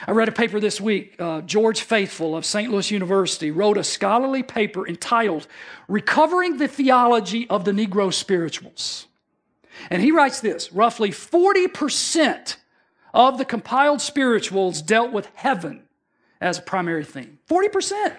I 0.06 0.12
read 0.12 0.28
a 0.28 0.32
paper 0.32 0.58
this 0.58 0.80
week. 0.80 1.14
Uh, 1.18 1.42
George 1.42 1.82
Faithful 1.82 2.34
of 2.36 2.44
St. 2.44 2.72
Louis 2.72 2.90
University 2.90 3.50
wrote 3.50 3.76
a 3.76 3.84
scholarly 3.84 4.42
paper 4.42 4.86
entitled 4.86 5.46
Recovering 5.86 6.56
the 6.56 6.66
Theology 6.66 7.48
of 7.48 7.64
the 7.64 7.72
Negro 7.72 8.12
Spirituals. 8.12 9.06
And 9.90 10.02
he 10.02 10.10
writes 10.10 10.40
this 10.40 10.72
roughly 10.72 11.10
40% 11.10 12.56
of 13.14 13.38
the 13.38 13.44
compiled 13.44 14.00
spirituals 14.00 14.82
dealt 14.82 15.12
with 15.12 15.28
heaven 15.34 15.82
as 16.40 16.58
a 16.58 16.62
primary 16.62 17.04
theme. 17.04 17.38
40%. 17.48 18.14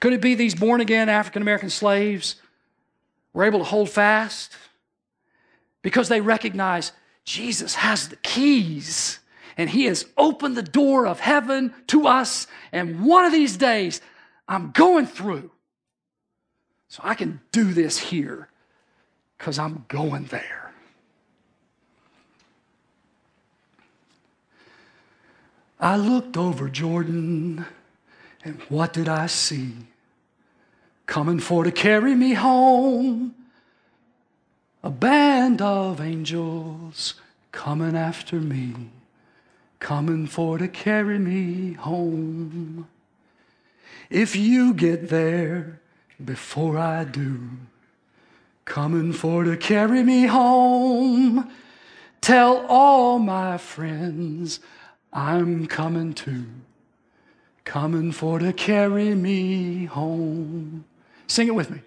Could 0.00 0.12
it 0.12 0.20
be 0.20 0.34
these 0.34 0.54
born 0.54 0.80
again 0.80 1.08
African 1.08 1.42
American 1.42 1.70
slaves 1.70 2.36
were 3.32 3.44
able 3.44 3.58
to 3.58 3.64
hold 3.64 3.90
fast 3.90 4.52
because 5.82 6.08
they 6.08 6.20
recognize 6.20 6.92
Jesus 7.24 7.74
has 7.76 8.08
the 8.08 8.16
keys 8.16 9.18
and 9.56 9.68
he 9.68 9.84
has 9.86 10.06
opened 10.16 10.56
the 10.56 10.62
door 10.62 11.06
of 11.06 11.20
heaven 11.20 11.74
to 11.88 12.06
us. 12.06 12.46
And 12.70 13.04
one 13.04 13.24
of 13.24 13.32
these 13.32 13.56
days, 13.56 14.00
I'm 14.46 14.70
going 14.70 15.06
through. 15.06 15.50
So 16.86 17.02
I 17.04 17.14
can 17.14 17.40
do 17.52 17.72
this 17.72 17.98
here 17.98 18.48
because 19.38 19.58
I'm 19.58 19.84
going 19.88 20.24
there. 20.24 20.72
I 25.80 25.96
looked 25.96 26.36
over 26.36 26.68
Jordan, 26.68 27.64
and 28.44 28.60
what 28.68 28.92
did 28.92 29.08
I 29.08 29.26
see? 29.26 29.72
Coming 31.06 31.38
for 31.38 31.62
to 31.62 31.70
carry 31.70 32.16
me 32.16 32.34
home. 32.34 33.34
A 34.82 34.90
band 34.90 35.62
of 35.62 36.00
angels 36.00 37.14
coming 37.52 37.96
after 37.96 38.36
me, 38.36 38.74
coming 39.78 40.26
for 40.26 40.58
to 40.58 40.68
carry 40.68 41.18
me 41.18 41.74
home. 41.74 42.88
If 44.10 44.34
you 44.34 44.74
get 44.74 45.08
there 45.08 45.80
before 46.24 46.78
I 46.78 47.04
do, 47.04 47.40
coming 48.68 49.14
for 49.14 49.44
to 49.44 49.56
carry 49.56 50.02
me 50.02 50.26
home, 50.26 51.50
tell 52.20 52.66
all 52.68 53.18
my 53.18 53.56
friends 53.56 54.60
I'm 55.10 55.66
coming 55.66 56.12
too, 56.12 56.44
coming 57.64 58.12
for 58.12 58.38
to 58.38 58.52
carry 58.52 59.14
me 59.14 59.86
home. 59.86 60.84
Sing 61.26 61.48
it 61.48 61.54
with 61.54 61.70
me. 61.70 61.80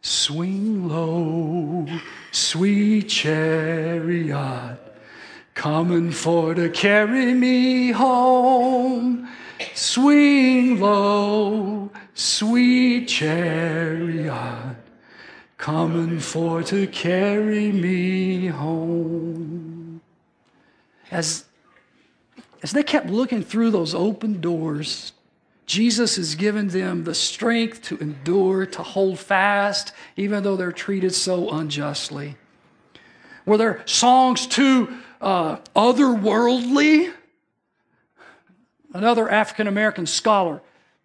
Swing 0.00 0.88
low, 0.88 1.86
sweet 2.32 3.10
chariot, 3.10 4.78
coming 5.54 6.10
for 6.10 6.54
to 6.54 6.70
carry 6.70 7.34
me 7.34 7.92
home. 7.92 9.28
Swing 9.74 10.80
low, 10.80 11.90
sweet 12.14 13.06
chariot, 13.06 14.76
coming 15.62 16.18
for 16.18 16.60
to 16.60 16.88
carry 16.88 17.70
me 17.70 18.48
home. 18.48 20.00
As 21.08 21.44
as 22.64 22.72
they 22.72 22.82
kept 22.82 23.06
looking 23.06 23.44
through 23.44 23.70
those 23.70 23.94
open 23.94 24.40
doors, 24.40 25.12
Jesus 25.66 26.16
has 26.16 26.34
given 26.34 26.66
them 26.66 27.04
the 27.04 27.14
strength 27.14 27.80
to 27.82 27.96
endure, 27.98 28.66
to 28.66 28.82
hold 28.82 29.20
fast, 29.20 29.92
even 30.16 30.42
though 30.42 30.56
they're 30.56 30.72
treated 30.72 31.14
so 31.14 31.48
unjustly. 31.50 32.34
Were 33.46 33.56
there 33.56 33.82
songs 33.86 34.48
too 34.48 34.92
uh, 35.20 35.58
otherworldly? 35.76 37.12
Another 38.92 39.30
African 39.30 39.68
American 39.68 40.06
scholar, 40.06 40.60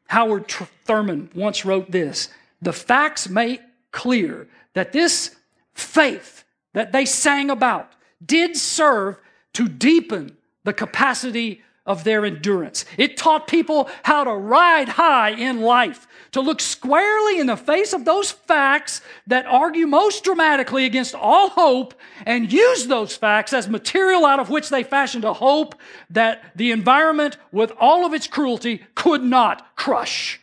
Howard 0.08 0.48
Thurman, 0.86 1.30
once 1.36 1.63
wrote 1.63 1.91
this 1.91 2.30
The 2.60 2.74
facts 2.74 3.30
make 3.30 3.62
clear 3.98 4.48
that 4.76 4.92
this 4.92 5.36
faith 5.74 6.44
that 6.76 6.92
they 6.92 7.04
sang 7.04 7.50
about 7.50 7.92
did 8.24 8.56
serve 8.56 9.18
to 9.54 9.68
deepen 9.68 10.38
the 10.64 10.72
capacity 10.72 11.64
of 11.84 12.04
their 12.04 12.24
endurance. 12.24 12.86
It 12.96 13.18
taught 13.18 13.48
people 13.48 13.90
how 14.04 14.24
to 14.24 14.34
ride 14.34 14.90
high 14.90 15.32
in 15.32 15.62
life, 15.62 16.08
to 16.34 16.42
look 16.42 16.62
squarely 16.62 17.40
in 17.40 17.48
the 17.48 17.58
face 17.58 17.92
of 17.92 18.06
those 18.06 18.30
facts 18.30 19.02
that 19.26 19.48
argue 19.48 19.88
most 19.88 20.24
dramatically 20.24 20.86
against 20.86 21.16
all 21.16 21.50
hope, 21.50 21.96
and 22.24 22.54
use 22.54 22.86
those 22.86 23.16
facts 23.16 23.52
as 23.52 23.68
material 23.68 24.26
out 24.26 24.40
of 24.40 24.52
which 24.52 24.70
they 24.70 24.84
fashioned 24.84 25.26
a 25.26 25.34
hope 25.34 25.74
that 26.12 26.52
the 26.56 26.72
environment, 26.72 27.38
with 27.52 27.72
all 27.80 28.06
of 28.06 28.14
its 28.14 28.28
cruelty, 28.28 28.86
could 28.94 29.24
not 29.24 29.76
crush. 29.76 30.40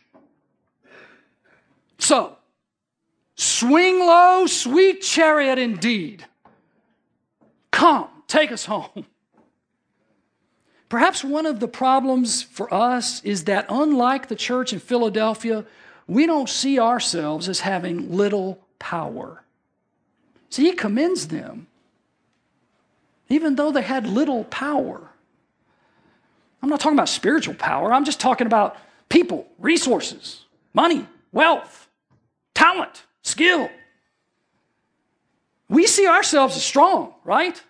So, 1.99 2.35
swing 3.35 3.99
low, 3.99 4.45
sweet 4.47 5.01
chariot 5.01 5.57
indeed. 5.57 6.25
Come, 7.71 8.07
take 8.27 8.51
us 8.51 8.65
home. 8.65 9.05
Perhaps 10.87 11.23
one 11.23 11.45
of 11.45 11.59
the 11.59 11.67
problems 11.67 12.41
for 12.41 12.73
us 12.73 13.23
is 13.23 13.45
that, 13.45 13.65
unlike 13.69 14.27
the 14.27 14.35
church 14.35 14.71
in 14.71 14.79
Philadelphia, 14.79 15.65
we 16.07 16.25
don't 16.25 16.47
see 16.47 16.79
ourselves 16.79 17.49
as 17.49 17.61
having 17.61 18.15
little 18.15 18.59
power. 18.79 19.43
See, 20.49 20.63
he 20.63 20.73
commends 20.73 21.27
them, 21.27 21.67
even 23.27 23.55
though 23.55 23.71
they 23.71 23.81
had 23.81 24.05
little 24.07 24.43
power. 24.45 25.09
I'm 26.61 26.69
not 26.69 26.79
talking 26.79 26.97
about 26.97 27.09
spiritual 27.09 27.55
power, 27.55 27.91
I'm 27.91 28.05
just 28.05 28.19
talking 28.19 28.47
about 28.47 28.77
people, 29.09 29.47
resources, 29.59 30.45
money, 30.73 31.07
wealth, 31.31 31.89
talent, 32.53 33.03
skill. 33.25 33.69
We 35.67 35.87
see 35.87 36.07
ourselves 36.07 36.55
as 36.55 36.63
strong, 36.63 37.13
right? 37.23 37.61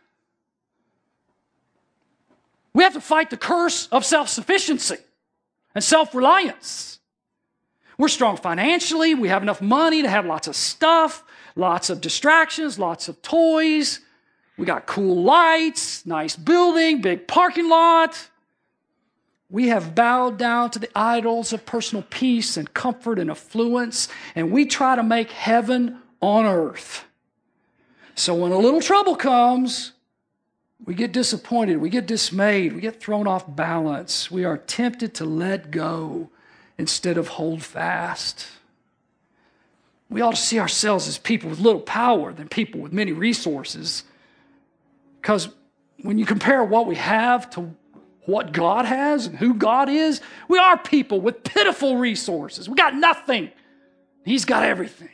We 2.73 2.83
have 2.83 2.93
to 2.93 3.01
fight 3.01 3.29
the 3.29 3.37
curse 3.37 3.87
of 3.87 4.03
self 4.03 4.27
sufficiency 4.27 4.97
and 5.73 5.83
self 5.83 6.13
reliance. 6.13 6.99
We're 7.97 8.09
strong 8.09 8.35
financially. 8.35 9.15
We 9.15 9.29
have 9.29 9.41
enough 9.41 9.61
money 9.61 10.01
to 10.01 10.09
have 10.09 10.25
lots 10.25 10.49
of 10.49 10.55
stuff, 10.57 11.23
lots 11.55 11.89
of 11.89 12.01
distractions, 12.01 12.77
lots 12.77 13.07
of 13.07 13.21
toys. 13.21 14.01
We 14.57 14.65
got 14.65 14.85
cool 14.85 15.23
lights, 15.23 16.05
nice 16.05 16.35
building, 16.35 17.01
big 17.01 17.27
parking 17.27 17.69
lot. 17.69 18.29
We 19.49 19.67
have 19.67 19.93
bowed 19.93 20.37
down 20.37 20.71
to 20.71 20.79
the 20.79 20.89
idols 20.97 21.53
of 21.53 21.65
personal 21.65 22.03
peace 22.09 22.57
and 22.57 22.73
comfort 22.73 23.19
and 23.19 23.29
affluence, 23.29 24.07
and 24.33 24.51
we 24.51 24.65
try 24.65 24.95
to 24.95 25.03
make 25.03 25.31
heaven 25.31 25.99
on 26.21 26.45
earth. 26.45 27.05
So 28.15 28.33
when 28.33 28.51
a 28.51 28.57
little 28.57 28.81
trouble 28.81 29.15
comes, 29.15 29.91
we 30.85 30.95
get 30.95 31.11
disappointed, 31.11 31.77
we 31.77 31.89
get 31.89 32.05
dismayed, 32.05 32.73
we 32.73 32.81
get 32.81 32.99
thrown 32.99 33.27
off 33.27 33.55
balance. 33.55 34.31
We 34.31 34.45
are 34.45 34.57
tempted 34.57 35.13
to 35.15 35.25
let 35.25 35.71
go 35.71 36.29
instead 36.77 37.17
of 37.17 37.27
hold 37.29 37.63
fast. 37.63 38.47
We 40.09 40.21
ought 40.21 40.35
to 40.35 40.41
see 40.41 40.59
ourselves 40.59 41.07
as 41.07 41.17
people 41.17 41.49
with 41.49 41.59
little 41.59 41.81
power 41.81 42.33
than 42.33 42.47
people 42.47 42.81
with 42.81 42.93
many 42.93 43.11
resources. 43.11 44.03
Because 45.21 45.49
when 46.01 46.17
you 46.17 46.25
compare 46.25 46.63
what 46.63 46.85
we 46.85 46.95
have 46.95 47.49
to 47.51 47.75
what 48.25 48.51
God 48.51 48.85
has 48.85 49.27
and 49.27 49.37
who 49.37 49.53
God 49.53 49.89
is, 49.89 50.21
we 50.47 50.57
are 50.57 50.77
people 50.77 51.21
with 51.21 51.43
pitiful 51.43 51.97
resources. 51.97 52.67
We 52.67 52.75
got 52.75 52.95
nothing. 52.95 53.51
He's 54.23 54.45
got 54.45 54.63
everything. 54.63 55.09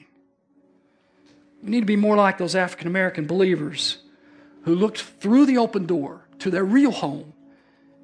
We 1.61 1.69
need 1.69 1.81
to 1.81 1.85
be 1.85 1.95
more 1.95 2.15
like 2.15 2.37
those 2.37 2.55
African 2.55 2.87
American 2.87 3.27
believers 3.27 3.99
who 4.63 4.75
looked 4.75 5.01
through 5.01 5.45
the 5.45 5.57
open 5.57 5.85
door 5.85 6.25
to 6.39 6.49
their 6.49 6.63
real 6.63 6.91
home 6.91 7.33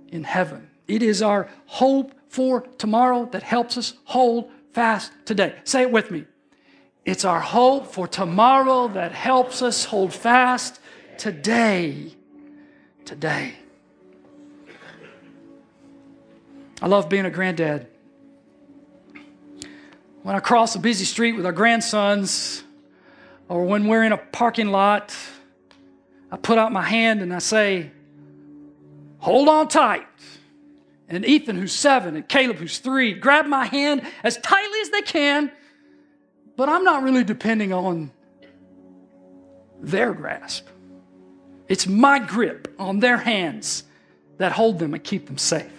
in 0.10 0.24
heaven. 0.24 0.70
It 0.88 1.02
is 1.04 1.22
our 1.22 1.50
hope 1.66 2.14
for 2.30 2.62
tomorrow 2.78 3.26
that 3.32 3.44
helps 3.44 3.78
us 3.78 3.94
hold 4.06 4.52
fast 4.74 5.12
today. 5.26 5.56
Say 5.64 5.84
it 5.84 5.92
with 5.92 6.12
me. 6.12 6.26
It's 7.06 7.26
our 7.26 7.40
hope 7.40 7.88
for 7.88 8.08
tomorrow 8.08 8.90
that 8.90 9.14
helps 9.14 9.62
us 9.62 9.86
hold 9.86 10.14
fast 10.14 10.80
today. 11.18 12.14
Today. 13.06 13.56
I 16.82 16.88
love 16.88 17.10
being 17.10 17.26
a 17.26 17.32
granddad. 17.32 17.88
When 20.24 20.36
I 20.36 20.40
cross 20.40 20.76
a 20.76 20.80
busy 20.80 21.06
street 21.06 21.34
with 21.34 21.46
our 21.46 21.52
grandsons, 21.52 22.64
or 23.50 23.66
when 23.66 23.88
we're 23.88 24.04
in 24.04 24.12
a 24.12 24.18
parking 24.18 24.68
lot, 24.68 25.16
I 26.32 26.38
put 26.38 26.58
out 26.58 26.72
my 26.72 26.82
hand 26.82 27.22
and 27.22 27.34
I 27.34 27.40
say, 27.40 27.92
Hold 29.20 29.50
on 29.50 29.68
tight. 29.68 30.06
and 31.10 31.26
Ethan, 31.26 31.58
who's 31.58 31.72
seven, 31.72 32.16
and 32.16 32.28
Caleb, 32.28 32.58
who's 32.58 32.80
three, 32.80 33.14
grab 33.14 33.46
my 33.46 33.66
hand 33.66 34.02
as 34.24 34.38
tightly 34.38 34.80
as 34.82 34.90
they 34.90 35.02
can, 35.02 35.52
but 36.58 36.68
I'm 36.70 36.84
not 36.84 37.02
really 37.02 37.24
depending 37.24 37.72
on 37.72 38.12
their 39.80 40.14
grasp. 40.14 40.68
It's 41.68 41.88
my 41.88 42.20
grip 42.20 42.74
on 42.78 43.00
their 43.00 43.18
hands 43.18 43.84
that 44.38 44.52
hold 44.52 44.80
them 44.80 44.94
and 44.94 45.04
keep 45.04 45.28
them 45.28 45.38
safe. 45.38 45.72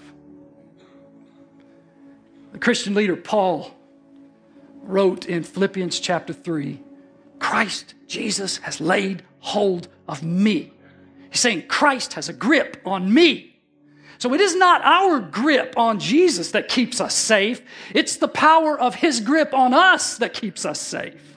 The 2.53 2.59
Christian 2.59 2.95
leader 2.95 3.17
Paul 3.17 3.75
wrote 4.83 5.27
in 5.27 5.43
Philippians 5.43 6.01
chapter 6.01 6.33
3 6.33 6.81
Christ 7.39 7.95
Jesus 8.07 8.59
has 8.59 8.81
laid 8.81 9.23
hold 9.41 9.89
of 10.09 10.23
me. 10.23 10.73
He's 11.31 11.41
saying 11.41 11.69
Christ 11.69 12.15
has 12.15 12.29
a 12.29 12.33
grip 12.33 12.81
on 12.85 13.13
me. 13.13 13.61
So 14.19 14.35
it 14.35 14.41
is 14.41 14.57
not 14.57 14.83
our 14.83 15.21
grip 15.21 15.75
on 15.77 16.01
Jesus 16.01 16.51
that 16.51 16.69
keeps 16.69 17.01
us 17.01 17.15
safe, 17.15 17.63
it's 17.95 18.17
the 18.17 18.29
power 18.29 18.79
of 18.79 18.97
his 18.97 19.21
grip 19.21 19.55
on 19.55 19.73
us 19.73 20.19
that 20.19 20.35
keeps 20.35 20.65
us 20.65 20.81
safe. 20.81 21.37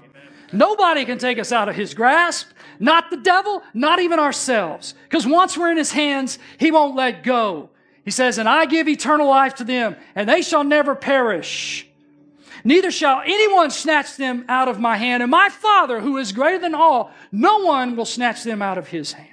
Nobody 0.52 1.06
can 1.06 1.18
take 1.18 1.38
us 1.38 1.52
out 1.52 1.70
of 1.70 1.76
his 1.76 1.94
grasp, 1.94 2.50
not 2.80 3.10
the 3.10 3.18
devil, 3.18 3.62
not 3.74 4.00
even 4.00 4.20
ourselves. 4.20 4.96
Because 5.04 5.28
once 5.28 5.58
we're 5.58 5.72
in 5.72 5.78
his 5.78 5.92
hands, 5.92 6.40
he 6.58 6.72
won't 6.72 6.96
let 6.96 7.24
go. 7.24 7.70
He 8.04 8.12
says, 8.12 8.38
And 8.38 8.50
I 8.50 8.66
give 8.66 8.88
eternal 8.88 9.28
life 9.28 9.56
to 9.56 9.64
them, 9.64 9.96
and 10.16 10.28
they 10.28 10.42
shall 10.42 10.64
never 10.64 10.96
perish. 10.96 11.88
Neither 12.64 12.92
shall 12.92 13.22
anyone 13.22 13.72
snatch 13.72 14.18
them 14.18 14.46
out 14.48 14.68
of 14.68 14.80
my 14.80 14.98
hand. 14.98 15.24
And 15.24 15.32
my 15.32 15.50
Father, 15.50 16.00
who 16.00 16.18
is 16.18 16.32
greater 16.32 16.60
than 16.60 16.76
all, 16.76 17.12
no 17.32 17.60
one 17.60 17.96
will 17.96 18.06
snatch 18.06 18.44
them 18.44 18.62
out 18.62 18.78
of 18.78 18.88
his 18.88 19.14
hand. 19.14 19.28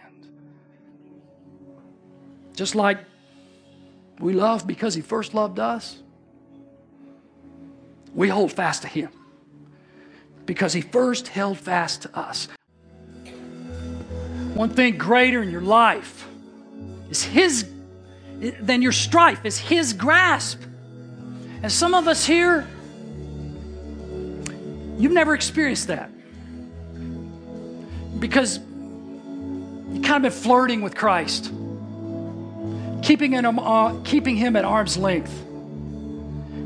Just 2.54 2.74
like 2.74 2.98
we 4.18 4.32
love 4.32 4.66
because 4.66 4.94
he 4.94 5.02
first 5.02 5.34
loved 5.34 5.58
us, 5.58 5.98
we 8.14 8.28
hold 8.28 8.52
fast 8.52 8.82
to 8.82 8.88
him 8.88 9.10
because 10.46 10.72
he 10.72 10.80
first 10.80 11.28
held 11.28 11.58
fast 11.58 12.02
to 12.02 12.18
us. 12.18 12.48
One 14.54 14.70
thing 14.70 14.96
greater 14.96 15.42
in 15.42 15.50
your 15.50 15.60
life 15.60 16.26
is 17.10 17.22
his 17.22 17.64
than 18.40 18.82
your 18.82 18.92
strife 18.92 19.44
is 19.44 19.58
his 19.58 19.92
grasp. 19.92 20.60
And 21.62 21.70
some 21.70 21.94
of 21.94 22.06
us 22.06 22.24
here 22.24 22.66
you've 24.98 25.12
never 25.12 25.34
experienced 25.34 25.88
that. 25.88 26.10
Because 28.18 28.58
you've 28.58 30.02
kind 30.02 30.16
of 30.16 30.22
been 30.22 30.32
flirting 30.32 30.82
with 30.82 30.94
Christ, 30.96 31.52
keeping 33.02 33.32
him, 33.32 33.58
uh, 33.58 34.00
keeping 34.02 34.36
him 34.36 34.56
at 34.56 34.64
arm's 34.64 34.96
length. 34.96 35.32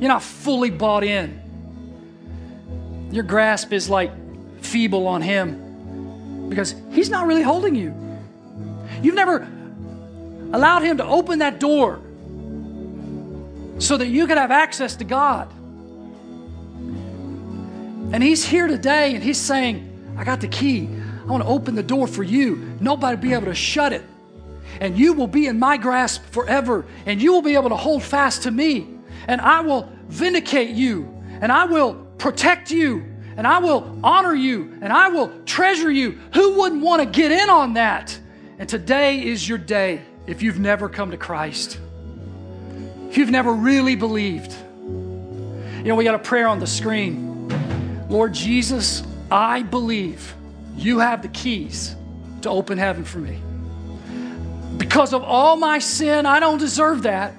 You're 0.01 0.09
not 0.09 0.23
fully 0.23 0.71
bought 0.71 1.05
in. 1.05 1.43
Your 3.13 3.23
grasp 3.23 3.73
is 3.75 3.91
like 3.91 4.11
feeble 4.65 5.07
on 5.07 5.21
Him 5.21 6.49
because 6.49 6.75
He's 6.91 7.11
not 7.11 7.27
really 7.27 7.43
holding 7.43 7.75
you. 7.75 7.95
You've 9.03 9.15
never 9.15 9.47
allowed 10.53 10.83
Him 10.83 10.99
to 10.99 11.05
open 11.05 11.39
that 11.41 11.59
door 11.61 12.01
so 13.79 13.97
that 13.97 14.07
you 14.07 14.27
could 14.27 14.39
have 14.39 14.51
access 14.51 14.97
to 14.97 15.05
God. 15.05 15.51
And 18.13 18.23
He's 18.23 18.45
here 18.45 18.67
today 18.67 19.15
and 19.15 19.23
He's 19.23 19.41
saying, 19.41 20.15
I 20.17 20.25
got 20.25 20.41
the 20.41 20.49
key. 20.49 20.89
I 21.23 21.25
want 21.25 21.43
to 21.43 21.49
open 21.49 21.75
the 21.75 21.83
door 21.83 22.07
for 22.07 22.23
you. 22.23 22.77
Nobody 22.81 23.17
will 23.17 23.23
be 23.23 23.33
able 23.33 23.47
to 23.47 23.55
shut 23.55 23.93
it. 23.93 24.05
And 24.81 24.99
you 24.99 25.13
will 25.13 25.27
be 25.27 25.47
in 25.47 25.59
my 25.59 25.77
grasp 25.77 26.25
forever. 26.27 26.85
And 27.07 27.23
you 27.23 27.33
will 27.33 27.43
be 27.43 27.55
able 27.55 27.71
to 27.71 27.77
hold 27.77 28.03
fast 28.03 28.43
to 28.43 28.51
me. 28.51 28.89
And 29.29 29.41
I 29.41 29.61
will 29.61 29.89
vindicate 30.09 30.71
you. 30.71 31.05
And 31.41 31.51
I 31.51 31.65
will 31.65 31.95
protect 32.19 32.71
you 32.71 33.05
and 33.37 33.47
I 33.47 33.59
will 33.59 33.99
honor 34.05 34.35
you 34.35 34.79
and 34.81 34.93
I 34.93 35.09
will 35.09 35.33
treasure 35.45 35.91
you. 35.91 36.19
Who 36.35 36.59
wouldn't 36.59 36.83
want 36.83 37.03
to 37.03 37.07
get 37.07 37.33
in 37.33 37.49
on 37.51 37.75
that? 37.75 38.19
And 38.59 38.69
today 38.69 39.25
is 39.25 39.49
your 39.49 39.59
day 39.59 40.03
if 40.27 40.43
you've 40.43 40.59
never 40.59 40.89
come 40.89 41.11
to 41.11 41.17
Christ, 41.17 41.79
if 43.09 43.19
you've 43.19 43.31
never 43.31 43.53
really 43.53 43.97
believed. 43.97 44.55
You 44.83 45.89
know, 45.89 45.97
we 45.97 46.05
got 46.05 46.15
a 46.15 46.19
prayer 46.21 46.47
on 46.47 46.61
the 46.61 46.67
screen. 46.67 47.49
Lord 48.09 48.33
Jesus, 48.33 49.03
I 49.31 49.63
believe 49.63 50.35
you 50.77 51.01
have 51.01 51.23
the 51.23 51.29
keys 51.29 51.97
to 52.43 52.51
open 52.51 52.79
heaven 52.79 53.05
for 53.05 53.19
me. 53.19 53.39
Because 54.77 55.13
of 55.13 55.23
all 55.23 55.57
my 55.57 55.79
sin, 55.79 56.25
I 56.25 56.41
don't 56.41 56.59
deserve 56.59 57.03
that. 57.03 57.35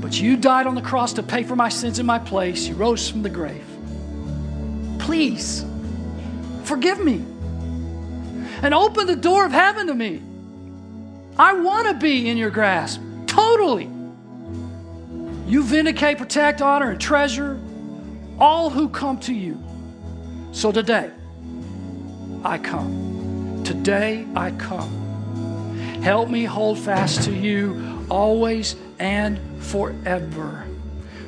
But 0.00 0.20
you 0.20 0.36
died 0.36 0.66
on 0.66 0.74
the 0.74 0.82
cross 0.82 1.12
to 1.14 1.22
pay 1.22 1.42
for 1.42 1.56
my 1.56 1.68
sins 1.68 1.98
in 1.98 2.06
my 2.06 2.18
place. 2.18 2.66
You 2.66 2.74
rose 2.74 3.08
from 3.08 3.22
the 3.22 3.30
grave. 3.30 3.64
Please, 4.98 5.64
forgive 6.64 6.98
me. 7.00 7.24
And 8.62 8.72
open 8.72 9.06
the 9.06 9.16
door 9.16 9.44
of 9.44 9.52
heaven 9.52 9.86
to 9.88 9.94
me. 9.94 10.22
I 11.38 11.52
want 11.52 11.88
to 11.88 11.94
be 11.94 12.28
in 12.28 12.36
your 12.36 12.50
grasp, 12.50 13.00
totally. 13.26 13.90
You 15.46 15.62
vindicate, 15.62 16.18
protect, 16.18 16.62
honor, 16.62 16.90
and 16.90 17.00
treasure 17.00 17.60
all 18.38 18.70
who 18.70 18.88
come 18.88 19.18
to 19.20 19.34
you. 19.34 19.62
So 20.52 20.72
today, 20.72 21.10
I 22.44 22.58
come. 22.58 23.62
Today, 23.64 24.26
I 24.34 24.50
come. 24.52 26.02
Help 26.02 26.28
me 26.28 26.44
hold 26.44 26.78
fast 26.78 27.22
to 27.24 27.34
you 27.34 28.06
always 28.10 28.76
and 28.98 29.40
forever. 29.62 30.65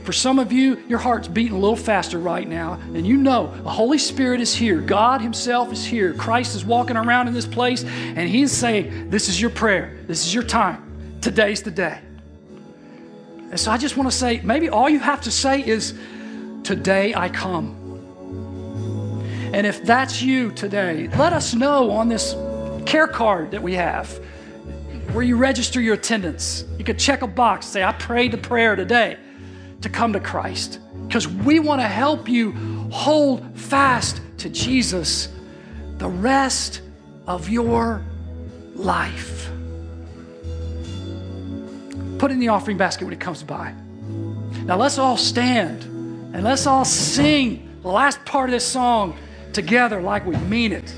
For 0.08 0.14
some 0.14 0.38
of 0.38 0.52
you, 0.52 0.82
your 0.88 0.98
heart's 0.98 1.28
beating 1.28 1.52
a 1.52 1.58
little 1.58 1.76
faster 1.76 2.18
right 2.18 2.48
now, 2.48 2.80
and 2.94 3.06
you 3.06 3.18
know 3.18 3.54
the 3.62 3.68
Holy 3.68 3.98
Spirit 3.98 4.40
is 4.40 4.54
here. 4.54 4.80
God 4.80 5.20
Himself 5.20 5.70
is 5.70 5.84
here. 5.84 6.14
Christ 6.14 6.56
is 6.56 6.64
walking 6.64 6.96
around 6.96 7.28
in 7.28 7.34
this 7.34 7.44
place, 7.44 7.84
and 7.84 8.26
He's 8.26 8.50
saying, 8.50 9.10
This 9.10 9.28
is 9.28 9.38
your 9.38 9.50
prayer. 9.50 9.98
This 10.06 10.24
is 10.24 10.32
your 10.32 10.44
time. 10.44 11.18
Today's 11.20 11.60
the 11.60 11.70
day. 11.70 11.98
And 13.50 13.60
so 13.60 13.70
I 13.70 13.76
just 13.76 13.98
want 13.98 14.10
to 14.10 14.16
say, 14.16 14.40
maybe 14.42 14.70
all 14.70 14.88
you 14.88 14.98
have 14.98 15.20
to 15.20 15.30
say 15.30 15.62
is, 15.62 15.92
Today 16.64 17.14
I 17.14 17.28
come. 17.28 17.76
And 19.52 19.66
if 19.66 19.84
that's 19.84 20.22
you 20.22 20.52
today, 20.52 21.08
let 21.18 21.34
us 21.34 21.52
know 21.52 21.90
on 21.90 22.08
this 22.08 22.34
care 22.86 23.08
card 23.08 23.50
that 23.50 23.62
we 23.62 23.74
have 23.74 24.10
where 25.12 25.22
you 25.22 25.36
register 25.36 25.82
your 25.82 25.96
attendance. 25.96 26.64
You 26.78 26.84
could 26.84 26.98
check 26.98 27.20
a 27.20 27.26
box, 27.26 27.66
say, 27.66 27.84
I 27.84 27.92
prayed 27.92 28.32
the 28.32 28.38
prayer 28.38 28.74
today 28.74 29.18
to 29.82 29.88
come 29.88 30.12
to 30.12 30.20
Christ. 30.20 30.80
Because 31.06 31.28
we 31.28 31.60
want 31.60 31.80
to 31.80 31.86
help 31.86 32.28
you 32.28 32.52
hold 32.90 33.44
fast 33.54 34.20
to 34.38 34.48
Jesus 34.48 35.28
the 35.98 36.08
rest 36.08 36.82
of 37.26 37.48
your 37.48 38.04
life. 38.74 39.50
Put 42.18 42.30
in 42.32 42.40
the 42.40 42.48
offering 42.48 42.76
basket 42.76 43.04
when 43.04 43.12
it 43.12 43.20
comes 43.20 43.42
by. 43.42 43.72
Now 44.64 44.76
let's 44.76 44.98
all 44.98 45.16
stand 45.16 45.84
and 46.34 46.42
let's 46.42 46.66
all 46.66 46.84
sing 46.84 47.68
the 47.82 47.88
last 47.88 48.24
part 48.24 48.48
of 48.48 48.52
this 48.52 48.66
song 48.66 49.16
together 49.52 50.00
like 50.02 50.26
we 50.26 50.36
mean 50.36 50.72
it. 50.72 50.94